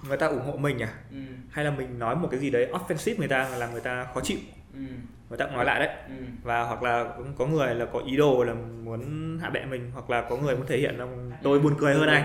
[0.07, 1.17] người ta ủng hộ mình à Ừ.
[1.51, 4.21] hay là mình nói một cái gì đấy offensive người ta làm người ta khó
[4.23, 4.37] chịu
[4.73, 4.79] Ừ.
[5.29, 6.13] người ta cũng nói lại đấy Ừ.
[6.43, 9.01] và hoặc là cũng có người là có ý đồ là muốn
[9.41, 11.05] hạ bệ mình hoặc là có người muốn thể hiện là
[11.43, 12.23] tôi buồn cười hơn anh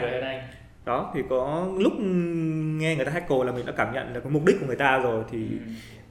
[0.84, 1.92] đó thì có lúc
[2.80, 4.66] nghe người ta hack code là mình đã cảm nhận được cái mục đích của
[4.66, 5.56] người ta rồi thì Ừ.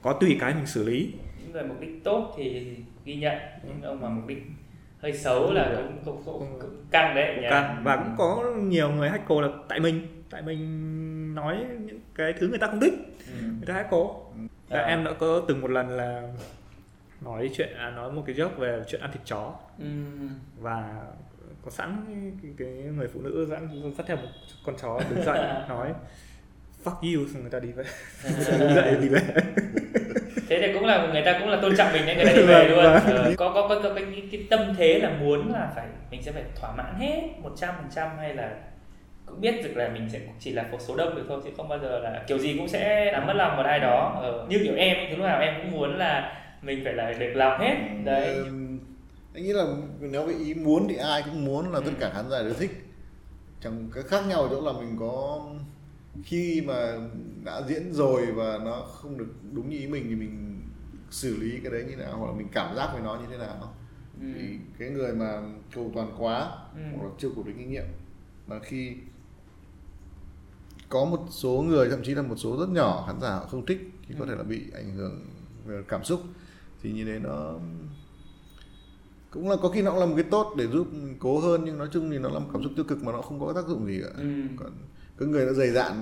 [0.02, 3.82] có tùy cái mình xử lý những người mục đích tốt thì ghi nhận những
[3.82, 4.42] ông mà mục đích
[5.02, 7.46] hơi xấu là cũng cũng, cũng, Cũng- cũng căng đấy nhỉ?
[7.50, 12.00] Càng- và cũng có nhiều người hack code là tại mình tại mình nói những
[12.14, 12.94] cái thứ người ta không thích
[13.26, 13.42] Ừ.
[13.42, 14.12] người ta hack code
[14.68, 14.80] À.
[14.82, 16.22] em đã có từng một lần là
[17.20, 19.84] nói chuyện à, nói một cái joke về chuyện ăn thịt chó Ừ.
[20.60, 21.00] và
[21.64, 22.04] có sẵn
[22.42, 24.28] cái, cái người phụ nữ dẫn dắt theo một
[24.66, 25.88] con chó đứng dậy nói
[26.84, 27.84] fuck you xong người ta đi về.
[28.74, 29.20] Dậy đi về
[30.48, 32.42] thế thì cũng là người ta cũng là tôn trọng mình nên người ta đi
[32.42, 32.84] về Vâng, luôn.
[32.84, 33.16] vâng.
[33.16, 36.22] Ờ, có có có, có cái, cái, cái tâm thế là muốn là phải mình
[36.22, 38.50] sẽ phải thỏa mãn hết một trăm phần trăm hay là
[39.26, 41.68] cũng biết được là mình sẽ chỉ là một số đông được thôi chứ không
[41.68, 44.18] bao giờ là kiểu gì cũng sẽ làm mất lòng một ai đó.
[44.22, 47.32] Ờ, như kiểu em thì lúc nào em cũng muốn là mình phải là được
[47.34, 47.74] lòng hết.
[48.04, 48.36] Đấy
[49.34, 51.96] anh nghĩ là nếu cái ý muốn thì ai cũng muốn là tất Ừ.
[52.00, 52.70] cả khán giả đều thích
[53.60, 55.46] chẳng cái khác nhau ở chỗ là mình có
[56.24, 56.92] khi mà
[57.44, 60.60] đã diễn rồi và nó không được đúng như ý mình thì mình
[61.10, 63.38] xử lý cái đấy như nào hoặc là mình cảm giác với nó như thế
[63.38, 63.74] nào
[64.20, 64.26] ừ.
[64.34, 65.42] thì cái người mà
[65.74, 66.80] cầu toàn quá Ừ.
[66.96, 67.84] hoặc là chưa có được kinh nghiệm
[68.46, 68.92] mà khi
[70.88, 73.66] có một số người thậm chí là một số rất nhỏ khán giả họ không
[73.66, 74.28] thích thì có Ừ.
[74.30, 75.26] thể là bị ảnh hưởng
[75.66, 76.20] về cảm xúc
[76.82, 77.54] thì như thế nó
[79.32, 80.86] cũng là có khi nó cũng là một cái tốt để giúp
[81.18, 83.22] cố hơn nhưng nói chung thì nó là một cảm xúc tiêu cực mà nó
[83.22, 84.24] không có tác dụng gì cả Ừ.
[84.56, 84.70] còn
[85.18, 85.92] cái người đã dày dạn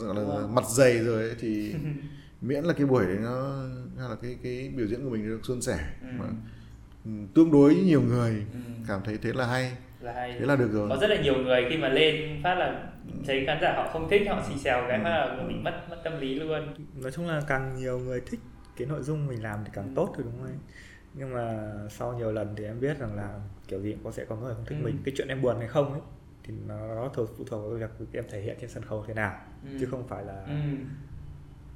[0.00, 0.48] gọi là rồi.
[0.48, 1.74] mặt dày rồi ấy, thì
[2.40, 3.62] miễn là cái buổi đấy nó
[3.98, 6.06] hay là cái cái biểu diễn của mình được suôn sẻ Ừ.
[6.18, 6.24] mà
[7.04, 8.58] ừ, tương đối nhiều người Ừ.
[8.88, 11.34] cảm thấy thế là hay là hay thế là được rồi có rất là nhiều
[11.36, 12.84] người khi mà lên phát là
[13.26, 15.96] thấy khán giả họ không thích họ xì xèo cái phát là mình mất mất
[16.04, 16.68] tâm lý luôn
[17.02, 18.40] nói chung là càng nhiều người thích
[18.76, 19.92] cái nội dung mình làm thì càng Ừ.
[19.96, 20.58] tốt thôi đúng không anh
[21.18, 23.28] nhưng mà sau nhiều lần thì em biết rằng là
[23.68, 24.84] kiểu gì cũng có sẽ có người không thích Ừ.
[24.84, 26.00] mình cái chuyện em buồn hay không ấy
[26.44, 29.14] thì nó, nó thuộc phụ thuộc vào việc em thể hiện trên sân khấu thế
[29.14, 29.32] nào
[29.64, 29.68] Ừ.
[29.80, 30.52] chứ không phải là ừ.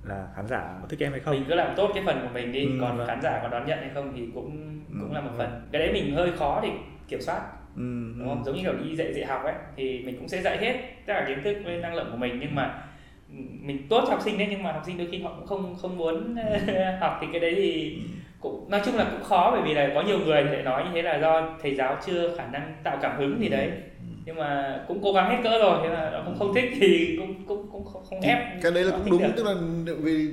[0.08, 2.28] là khán giả có thích em hay không mình cứ làm tốt cái phần của
[2.34, 3.06] mình đi Ừ, còn vâng.
[3.06, 5.38] khán giả có đón nhận hay không thì cũng cũng Ừ, là một vâng.
[5.38, 6.68] phần cái đấy mình hơi khó để
[7.08, 7.40] kiểm soát
[7.76, 10.42] ừ, đúng không giống như kiểu đi dạy dạy học ấy thì mình cũng sẽ
[10.42, 10.72] dạy hết
[11.06, 12.84] tất cả kiến thức với năng lượng của mình nhưng mà
[13.28, 15.46] ừ, mình tốt cho học sinh đấy nhưng mà học sinh đôi khi họ cũng
[15.46, 16.36] không không muốn
[17.00, 17.98] học thì cái đấy thì
[18.42, 20.84] cũng nói chung là cũng khó bởi vì là có nhiều người thì lại nói
[20.84, 23.70] như thế là do thầy giáo chưa khả năng tạo cảm hứng gì đấy.
[24.26, 27.16] nhưng mà cũng cố gắng hết cỡ rồi thế là nó cũng không thích thì
[27.18, 29.28] cũng cũng cũng không, không Thì ép cái đấy là cũng đúng được.
[29.36, 29.54] tức là
[30.02, 30.26] về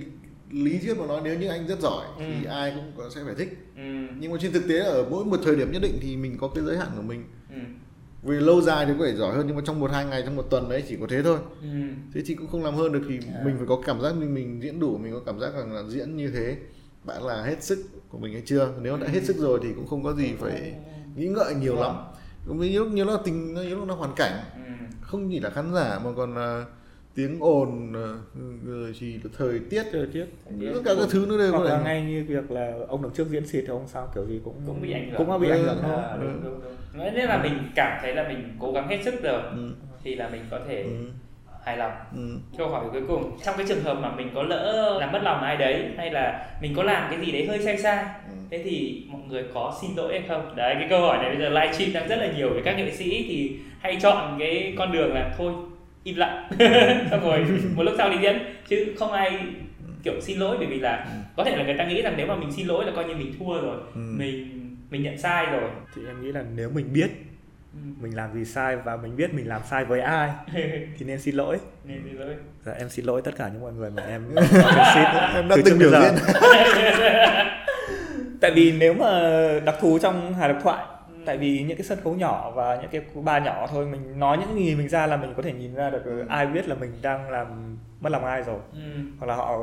[0.52, 2.50] lý thuyết mà nói nếu như anh rất giỏi thì Ừ.
[2.50, 3.58] ai cũng có- sẽ phải thích.
[3.76, 3.82] Ừ,
[4.20, 6.48] nhưng mà trên thực tế ở mỗi một thời điểm nhất định thì mình có
[6.56, 7.24] cái giới hạn của mình.
[7.54, 7.60] Ừ,
[8.24, 10.36] vì lâu dài thì có thể giỏi hơn nhưng mà trong một hai ngày trong
[10.36, 11.38] một tuần đấy chỉ có thế thôi.
[11.62, 11.68] Ừ.
[12.14, 13.42] thế thì cũng không làm hơn được thì À.
[13.46, 15.84] mình phải có cảm giác mình mình diễn đủ mình có cảm giác rằng là
[15.88, 16.56] diễn như thế
[17.04, 18.74] bạn là hết sức của mình hay chưa?
[18.82, 20.74] Nếu đã hết sức rồi thì cũng không có gì phải
[21.16, 21.96] nghĩ ngợi nhiều lắm.
[22.46, 24.34] Vì nhiều lúc nhiều lúc là tình nhiều lúc là hoàn cảnh.
[24.56, 24.62] Ừ.
[25.02, 26.66] không chỉ là khán giả mà còn là
[27.16, 28.18] tiếng ồn ờ,
[28.66, 29.84] rồi là thời tiết.
[29.92, 30.26] Thời tiết.
[30.74, 33.02] Tất cả các thứ nữa đều hoặc có là thể ngay như việc là ông
[33.04, 35.18] đằng trước diễn xịt thì ông sau kiểu gì cũng cũng bị ảnh hưởng.
[35.18, 35.82] cũng có bị ảnh hưởng Ừ.
[35.84, 36.04] thôi.
[36.04, 36.74] À, đúng, đúng, đúng.
[37.00, 39.42] Nói nên là mình cảm thấy là mình cố gắng hết sức rồi.
[39.42, 39.72] Ừ,
[40.04, 40.90] thì là mình có thể ừ,
[41.66, 42.38] hài lòng ừ.
[42.58, 45.42] câu hỏi cuối cùng trong cái trường hợp mà mình có lỡ làm mất lòng
[45.44, 48.36] ai đấy hay là mình có làm cái gì đấy hơi sai sai Ừ.
[48.52, 51.38] thế thì mọi người có xin lỗi hay không đấy cái câu hỏi này bây
[51.40, 54.92] giờ livestream đang rất là nhiều với các nghệ sĩ thì hay chọn cái con
[54.92, 55.54] đường là thôi
[56.04, 56.50] im lặng
[57.12, 57.46] xong rồi
[57.76, 59.40] một lúc sau đi diễn chứ không ai
[60.04, 62.36] kiểu xin lỗi bởi vì là có thể là người ta nghĩ rằng nếu mà
[62.36, 64.00] mình xin lỗi là coi như mình thua rồi Ừ.
[64.18, 64.56] mình
[64.90, 67.08] mình nhận sai rồi thì em nghĩ là nếu mình biết
[67.74, 67.80] Ừ.
[68.02, 70.30] mình làm gì sai và mình biết mình làm sai với ai
[70.98, 73.74] thì nên xin lỗi nên xin lỗi dạ, em xin lỗi tất cả những mọi
[73.74, 74.24] người mà em
[74.94, 75.04] xin
[75.36, 76.14] em đã từ từng biểu diễn
[78.42, 79.10] tại vì nếu mà
[79.66, 81.24] đặc thù trong hài độc thoại Ừ.
[81.26, 84.38] tại vì những cái sân khấu nhỏ và những cái ba nhỏ thôi mình nói
[84.38, 86.26] những gì mình ra là mình có thể nhìn ra được Ừ.
[86.30, 88.80] ai biết là mình đang làm mất lòng ai rồi ừ.
[89.20, 89.58] hoặc là họ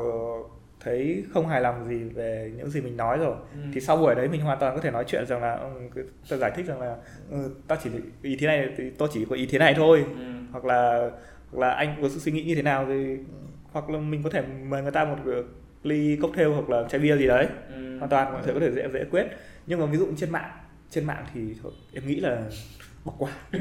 [0.81, 3.59] thấy không hài lòng gì về những gì mình nói rồi Ừ.
[3.75, 6.05] thì sau buổi đấy mình hoàn toàn có thể nói chuyện rằng là ừ, cái-
[6.29, 6.97] tôi giải thích rằng là
[7.31, 7.91] ừ, ta chỉ
[8.23, 10.25] ý thế này thì tôi chỉ có ý thế này thôi Ừ.
[10.53, 11.11] hoặc là
[11.53, 13.17] hoặc là anh có suy nghĩ như thế nào thì
[13.73, 15.35] hoặc là mình có thể mời người ta một cái
[15.83, 17.99] ly cocktail hoặc là chai bia gì đấy Ừ.
[17.99, 19.27] hoàn toàn mọi thứ có thể dễ dễ quyết
[19.67, 20.51] nhưng mà ví dụ trên mạng
[20.91, 22.43] trên mạng thì thôi, em nghĩ là
[23.05, 23.31] bỏ qua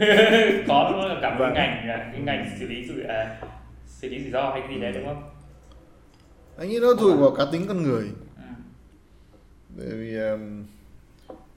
[0.67, 1.54] có luôn là cả Vâng.
[1.54, 3.38] ngành à, cái ngành xử lý sự à,
[3.86, 5.23] xử lý rủi ro hay cái gì đấy đúng không
[6.58, 8.12] anh nghĩ nó tùy vào cá tính con người.
[8.38, 8.44] Ừ.
[9.78, 10.63] bởi vì um,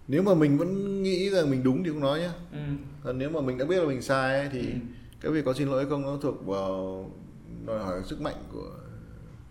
[0.09, 2.33] nếu mà mình vẫn nghĩ rằng mình đúng thì không nói nhá.
[2.53, 2.59] Ừ.
[3.05, 4.79] còn nếu mà mình đã biết là mình sai ấy, thì Ừ.
[5.21, 7.11] cái việc có xin lỗi không nó thuộc vào
[7.67, 8.71] đòi hỏi sức mạnh của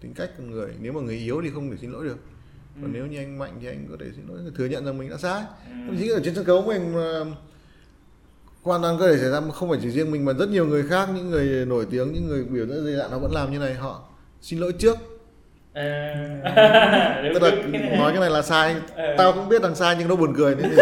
[0.01, 0.69] tính cách con người.
[0.81, 2.17] Nếu mà người yếu thì không thể xin lỗi được.
[2.81, 4.39] Còn nếu như anh mạnh thì anh có thể xin lỗi.
[4.55, 5.41] Thừa nhận rằng mình đã sai.
[5.65, 5.71] Ừ.
[5.87, 7.25] thậm chí ở trên sân khấu mình mà
[8.61, 9.41] hoàn toàn có thể xảy ra.
[9.53, 12.27] Không phải chỉ riêng mình mà rất nhiều người khác những người nổi tiếng những
[12.27, 13.73] người biểu diễn dày dạn họ vẫn làm như này.
[13.73, 14.09] Họ
[14.41, 14.97] xin lỗi trước
[15.77, 16.13] Ờ.
[17.23, 17.71] Đúng, tức là đúng.
[17.71, 19.15] Cái này- nói cái này là sai Ờ.
[19.17, 20.77] tao cũng biết rằng sai nhưng nó buồn cười nên thì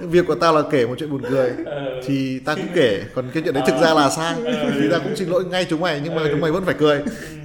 [0.06, 2.00] việc của tao là kể một chuyện buồn cười Ờ.
[2.06, 4.70] thì ta cũng kể còn cái chuyện đấy thực ra là sai Ờ.
[4.80, 6.28] thì ta cũng xin lỗi ngay chúng mày nhưng mà Ừ.
[6.30, 7.02] chúng mày vẫn phải cười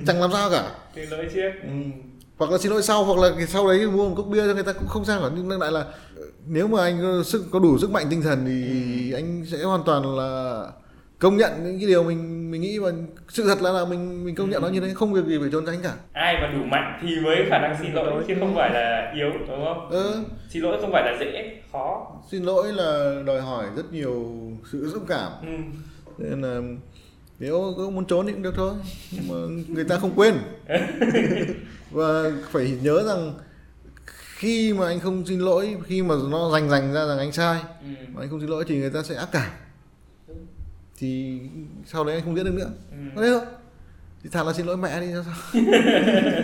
[0.08, 0.64] chẳng làm sao cả
[0.96, 1.70] xin lỗi trước ừ.
[2.38, 4.64] hoặc là xin lỗi sau hoặc là sau đấy mua một cốc bia cho người
[4.64, 5.86] ta cũng không sao cả nhưng lại là
[6.48, 9.84] nếu mà anh có sức có đủ sức mạnh tinh thần thì anh sẽ hoàn
[9.84, 10.62] toàn là
[11.22, 12.92] công nhận những cái điều mình mình nghĩ và
[13.30, 15.50] sự thật là, là mình mình công nhận nó như thế không việc gì phải
[15.52, 18.56] trốn tránh cả ai mà đủ mạnh thì mới khả năng xin lỗi chứ không
[18.56, 20.14] phải là yếu đúng không Ừ.
[20.50, 24.32] xin lỗi không phải là dễ khó xin lỗi là đòi hỏi rất nhiều
[24.72, 25.48] sự dũng cảm ừ.
[26.18, 26.62] nên là
[27.40, 28.74] nếu có muốn trốn thì cũng được thôi
[29.12, 30.36] nhưng mà người ta không quên
[31.92, 33.34] và phải nhớ rằng
[34.36, 37.60] khi mà anh không xin lỗi khi mà nó rành rành ra rằng anh sai
[37.82, 37.88] Ừ.
[38.14, 39.52] mà anh không xin lỗi thì người ta sẽ ác cảm
[41.02, 41.40] thì
[41.86, 42.72] sau đấy anh không diễn được nữa.
[42.92, 42.98] Ừ.
[43.16, 43.42] có thế thôi
[44.24, 45.62] thì thà là xin lỗi mẹ đi sao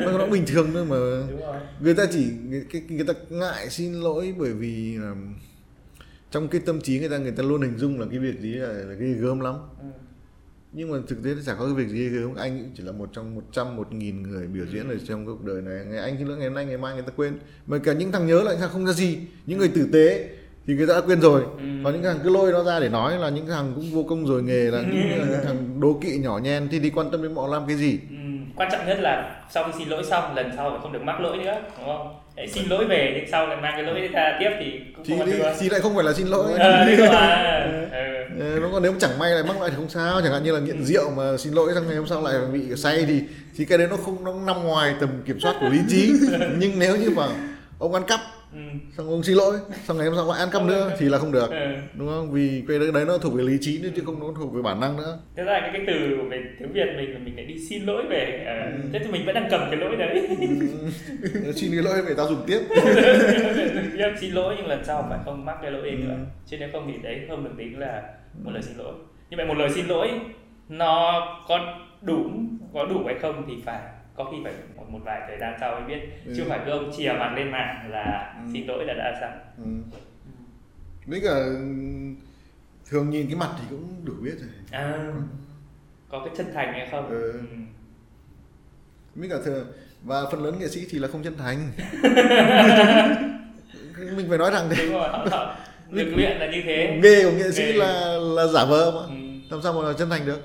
[0.05, 0.97] nó nó bình thường thôi mà.
[1.79, 5.15] Người ta chỉ người, cái, người ta ngại xin lỗi bởi vì là
[6.31, 8.53] trong cái tâm trí người ta người ta luôn hình dung là cái việc gì
[8.53, 9.55] là, là ghê gớm lắm.
[9.81, 9.87] Ừ.
[10.73, 12.35] nhưng mà thực tế thì chả có cái việc gì ghê gớm.
[12.35, 15.43] Anh chỉ là một trong một trăm một nghìn người biểu diễn ở trong cuộc
[15.43, 15.85] đời này.
[15.85, 17.39] Ngày anh xin lỗi ngày hôm nay ngày mai người ta quên.
[17.67, 19.17] Mà cả những thằng nhớ lại sao không ra gì.
[19.45, 20.36] Những người tử tế
[20.67, 21.41] thì người ta đã quên rồi.
[21.41, 21.65] Ừ.
[21.83, 24.25] còn những thằng cứ lôi nó ra để nói là những thằng cũng vô công
[24.25, 26.67] rồi nghề là những, những thằng đố kỵ nhỏ nhen.
[26.71, 27.99] Thì đi quan tâm đến họ làm cái gì?
[28.09, 28.15] Ừ.
[28.55, 31.19] quan trọng nhất là sau khi xin lỗi xong lần sau phải không được mắc
[31.21, 32.13] lỗi nữa đúng không?
[32.35, 35.17] Đấy, xin lỗi về nhưng sau lại mang cái lỗi ra tiếp thì cũng thì,
[35.17, 36.53] không đi, thì lại không phải là xin lỗi.
[36.59, 37.07] Ờ, đúng rồi.
[37.91, 38.17] ờ.
[38.39, 40.21] Ờ, nó còn nếu chẳng may lại mắc lại thì không sao.
[40.21, 42.75] Chẳng hạn như là nghiện rượu mà xin lỗi xong ngày hôm sau lại bị
[42.75, 43.21] say thì
[43.57, 46.11] thì cái đấy nó không nó nằm ngoài tầm kiểm soát của lý trí.
[46.57, 47.27] Nhưng nếu như mà
[47.79, 48.19] ông ăn cắp
[48.53, 48.59] Ừ.
[48.97, 51.31] xong ông xin lỗi xong ngày hôm sau lại ăn cắp nữa thì là không
[51.31, 51.75] được Ừ.
[51.93, 52.31] đúng không?
[52.31, 54.61] Vì cái đấy, đấy nó thuộc về lý trí nữa chứ không nó thuộc về
[54.61, 55.19] bản năng nữa.
[55.35, 58.03] Thế ra cái cái từ về tiếng việt mình là mình lại đi xin lỗi
[58.09, 60.27] về ờ, thế thì mình vẫn đang cầm cái lỗi đấy.
[61.33, 62.59] Ừ, xin cái lỗi để tao dùng tiếp.
[63.97, 66.09] Em xin lỗi nhưng lần sau phải không mắc cái lỗi đấy nữa.
[66.17, 66.25] Ừ.
[66.45, 68.03] chứ nếu không thì đấy không được tính là
[68.43, 68.93] một lời xin lỗi.
[69.29, 70.09] Như vậy một lời xin lỗi
[70.69, 72.25] nó có đủ
[72.73, 73.81] có đủ hay không thì phải
[74.17, 76.33] có khi phải một, một vài thời gian sau mới biết Ừ.
[76.37, 78.49] chứ phải cứ ông chìa mặt lên mạng là Ừ.
[78.53, 79.97] xin lỗi là đã xong ừ.
[81.05, 81.35] với cả
[82.89, 85.13] thường nhìn cái mặt thì cũng đủ biết rồi à,
[86.09, 87.31] có cái chân thành hay không Ừ.
[87.31, 87.39] Ừ.
[89.15, 89.67] với cả thường
[90.03, 91.71] và phần lớn nghệ sĩ thì là không chân thành
[94.15, 94.85] mình phải nói rằng thế
[95.89, 97.73] được luyện là như thế nghề của nghệ sĩ Nghề.
[97.73, 99.15] là là giả vờ mà ừ.
[99.51, 100.41] làm sao mà chân thành được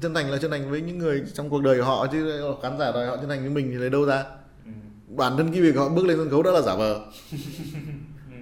[0.00, 2.92] chân thành là chân thành với những người trong cuộc đời họ chứ khán giả
[2.92, 4.24] đòi họ chân thành với mình thì lấy đâu ra
[4.66, 4.70] Ừ.
[5.16, 6.94] bản thân cái việc họ bước lên sân khấu đã là giả vờ
[8.30, 8.36] Ừ.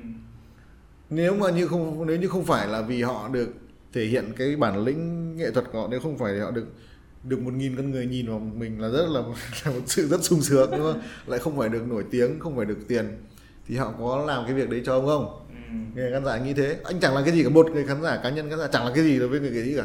[1.11, 3.49] nếu mà như không nếu như không phải là vì họ được
[3.93, 6.67] thể hiện cái bản lĩnh nghệ thuật của họ nếu không phải thì họ được
[7.25, 9.21] được một nghìn con người nhìn vào mình là rất là,
[9.65, 12.57] là một sự rất sung sướng đúng không lại không phải được nổi tiếng không
[12.57, 13.05] phải được tiền
[13.69, 15.37] thì họ có làm cái việc đấy cho ông không
[15.71, 15.75] Ừ.
[15.95, 18.21] người khán giả nghĩ thế anh chẳng là cái gì cả một người khán giả
[18.23, 19.85] cá nhân khán giả chẳng là cái gì đối với người nghệ sĩ cả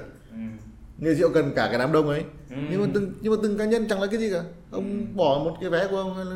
[1.02, 1.16] Ừ.
[1.16, 2.56] sĩ họ cần cả cái đám đông ấy Ừ.
[2.72, 5.42] nhưng mà từng nhưng mà từng cá nhân chẳng là cái gì cả ông bỏ
[5.46, 6.36] một cái vé của ông hay là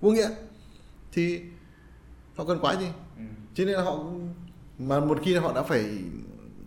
[0.00, 0.28] vô nghĩa
[1.12, 1.40] thì
[2.36, 3.22] họ cần quái gì Ừ.
[3.54, 4.04] cho nên là họ
[4.78, 5.98] mà một khi họ đã phải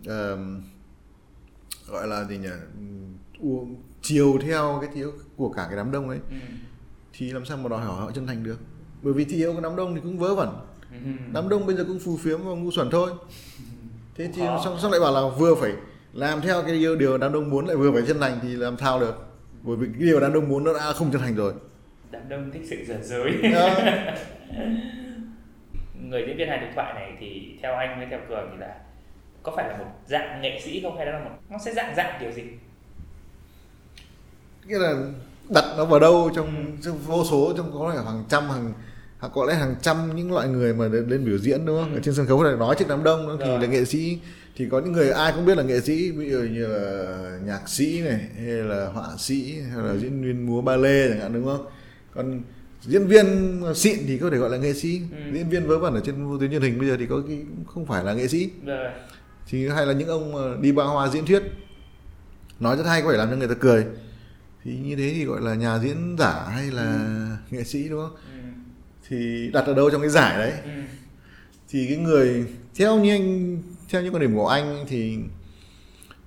[0.06, 0.62] ờm,
[1.88, 2.48] gọi là gì nhỉ
[3.40, 6.36] uống chiều theo cái thiếu của cả cái đám đông ấy Ừ.
[7.12, 8.58] thì làm sao mà đòi hỏi họ chân thành được
[9.02, 10.48] bởi vì thị hiếu của đám đông thì cũng vớ vẩn
[10.92, 10.96] Ừ.
[11.32, 13.10] đám đông bây giờ cũng phù phiếm và ngu xuẩn thôi
[14.16, 15.72] thế thì xong, xong lại bảo là vừa phải
[16.12, 19.00] làm theo cái điều, đám đông muốn lại vừa phải chân thành thì làm sao
[19.00, 19.14] được?
[19.62, 21.52] Bởi vì cái điều đám đông muốn nó đã không chân thành rồi.
[22.10, 23.32] Đám đông thích sự giở dối
[26.08, 28.74] người diễn viên hài độc thoại này thì theo anh với theo cường thì là
[29.42, 30.96] có phải là một dạng nghệ sĩ không?
[30.96, 32.42] Hay là một nó sẽ dạng dạng kiểu gì?
[34.66, 34.94] Nghĩa là
[35.48, 38.72] đặt nó vào đâu trong, trong vô số trong có lẽ hàng trăm hàng
[39.18, 41.92] hoặc có lẽ hàng trăm những loại người mà lên, biểu diễn đúng không?
[41.92, 41.98] Ừ.
[41.98, 44.18] ở trên sân khấu này nói trước đám đông đó, thì là nghệ sĩ
[44.58, 47.68] thì có những người ai cũng biết là nghệ sĩ ví dụ như là nhạc
[47.68, 51.44] sĩ này hay là họa sĩ hay là diễn viên múa ballet chẳng hạn đúng
[51.44, 51.66] không
[52.14, 52.42] còn
[52.82, 53.26] diễn viên
[53.74, 55.16] xịn thì có thể gọi là nghệ sĩ Ừ.
[55.34, 57.86] diễn viên vớ vẩn ở trên tuyến truyền hình bây giờ thì có cái không
[57.86, 58.90] phải là nghệ sĩ rồi
[59.48, 61.42] thì hay là những ông đi ba hoa diễn thuyết
[62.60, 63.84] nói rất hay có thể làm cho người ta cười
[64.64, 66.92] thì như thế thì gọi là nhà diễn giả hay là
[67.50, 67.56] ừ.
[67.56, 68.48] nghệ sĩ đúng không ừ.
[69.08, 70.70] thì đặt ở đâu trong cái giải đấy ừ.
[71.68, 75.18] thì cái người theo như anh theo những quan điểm của anh thì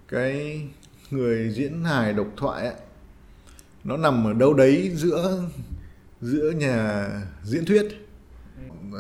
[0.08, 0.62] cái
[1.12, 2.76] người diễn hài độc thoại ấy,
[3.84, 5.44] nó nằm ở đâu đấy giữa
[6.22, 7.08] giữa nhà
[7.44, 7.86] diễn thuyết
[8.90, 8.96] uh,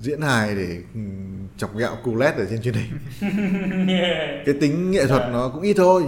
[0.00, 1.00] diễn hài để ừ,
[1.56, 2.90] chọc gạo cù lét ở trên truyền hình.
[4.46, 6.04] Cái tính nghệ thuật nó cũng ít thôi.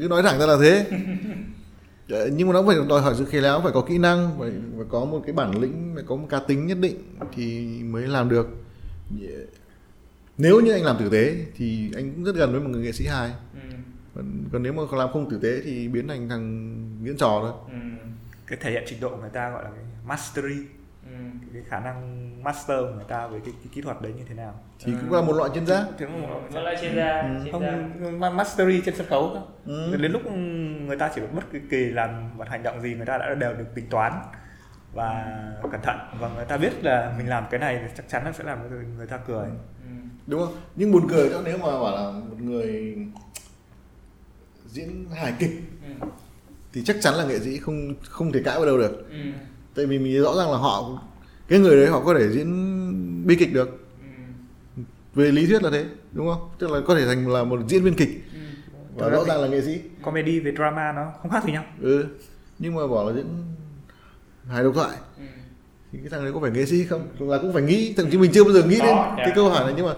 [0.00, 0.86] Cứ nói thẳng ra là thế.
[2.08, 4.50] Ờ, nhưng mà nó phải đòi hỏi sự khéo léo phải có kỹ năng phải,
[4.76, 6.96] phải có một cái bản lĩnh phải có một cá tính nhất định
[7.34, 8.48] thì mới làm được
[10.38, 12.92] nếu như anh làm tử tế thì anh cũng rất gần với một người nghệ
[12.92, 13.76] sĩ hài ừ.
[14.14, 17.52] còn, còn nếu mà làm không tử tế thì biến thành thằng diễn trò thôi
[17.68, 18.06] ừ.
[18.46, 20.56] cái thể hiện trình độ của người ta gọi là cái mastery
[21.06, 21.16] ừ.
[21.52, 24.34] cái khả năng master của người ta với cái, cái kỹ thuật đấy như thế
[24.34, 24.98] nào thì ừ.
[25.00, 27.50] cũng là một loại chuyên gia thì một loại chuyên gia ừ.
[27.52, 29.96] không mastery trên sân khấu ừ.
[30.00, 30.32] đến lúc
[30.86, 33.74] người ta chỉ bất kỳ làm một hành động gì người ta đã đều được
[33.74, 34.12] tính toán
[34.94, 35.24] và
[35.72, 35.96] cẩn thận.
[36.20, 38.58] Và người ta biết là mình làm cái này thì chắc chắn là sẽ làm
[38.70, 39.46] cho người ta cười.
[39.84, 39.90] Ừ.
[40.26, 40.54] đúng không?
[40.76, 42.96] Nhưng buồn cười cho nếu mà bảo là một người
[44.66, 45.50] diễn hài kịch
[46.00, 46.06] ừ.
[46.72, 49.10] thì chắc chắn là nghệ sĩ không không thể cãi vào đâu được.
[49.10, 49.16] Ừ.
[49.74, 51.02] tại vì mình rõ ràng là họ
[51.48, 53.86] cái người đấy họ có thể diễn bi kịch được.
[54.76, 54.82] Ừ.
[55.14, 56.48] về lý thuyết là thế đúng không?
[56.58, 58.24] Tức là có thể thành là một diễn viên kịch.
[58.34, 58.40] Ừ.
[58.96, 59.80] và rõ ràng là nghệ sĩ.
[60.02, 61.64] Comedy về drama nó không khác gì nhau.
[61.80, 62.06] Ừ.
[62.58, 63.26] Nhưng mà bảo là diễn
[64.48, 64.96] hài độc thoại.
[65.18, 65.24] Ừ.
[65.92, 67.08] thì cái thằng đấy có phải nghệ sĩ không?
[67.18, 69.64] Là cũng phải nghĩ thậm chí mình chưa bao giờ nghĩ đến cái câu hỏi
[69.64, 69.92] này nhưng mà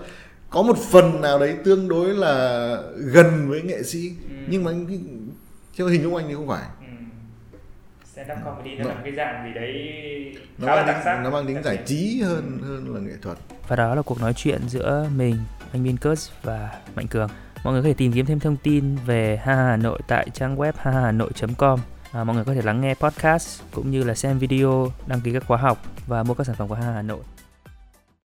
[0.51, 4.09] có một phần nào đấy tương đối là gần với nghệ sĩ.
[4.09, 4.37] Ừ.
[4.49, 4.73] nhưng mà
[5.77, 6.65] theo hình dung anh thì không phải.
[6.81, 6.87] Ừ.
[8.13, 9.73] stand up comedy nó là cái dạng gì đấy
[10.59, 13.39] nó mang tính, nó mang tính giải trí hơn hơn là nghệ thuật.
[13.69, 15.37] Và đó là cuộc nói chuyện giữa mình
[15.73, 17.29] anh Min Kurz và Mạnh Cường.
[17.65, 20.57] Mọi người có thể tìm kiếm thêm thông tin về Ha Hà Nội tại trang
[20.57, 21.81] web ha hà nội.com
[22.17, 25.33] À, mọi người có thể lắng nghe podcast cũng như là xem video, đăng ký
[25.33, 27.21] các khóa học và mua các sản phẩm của Hà Hà Nội.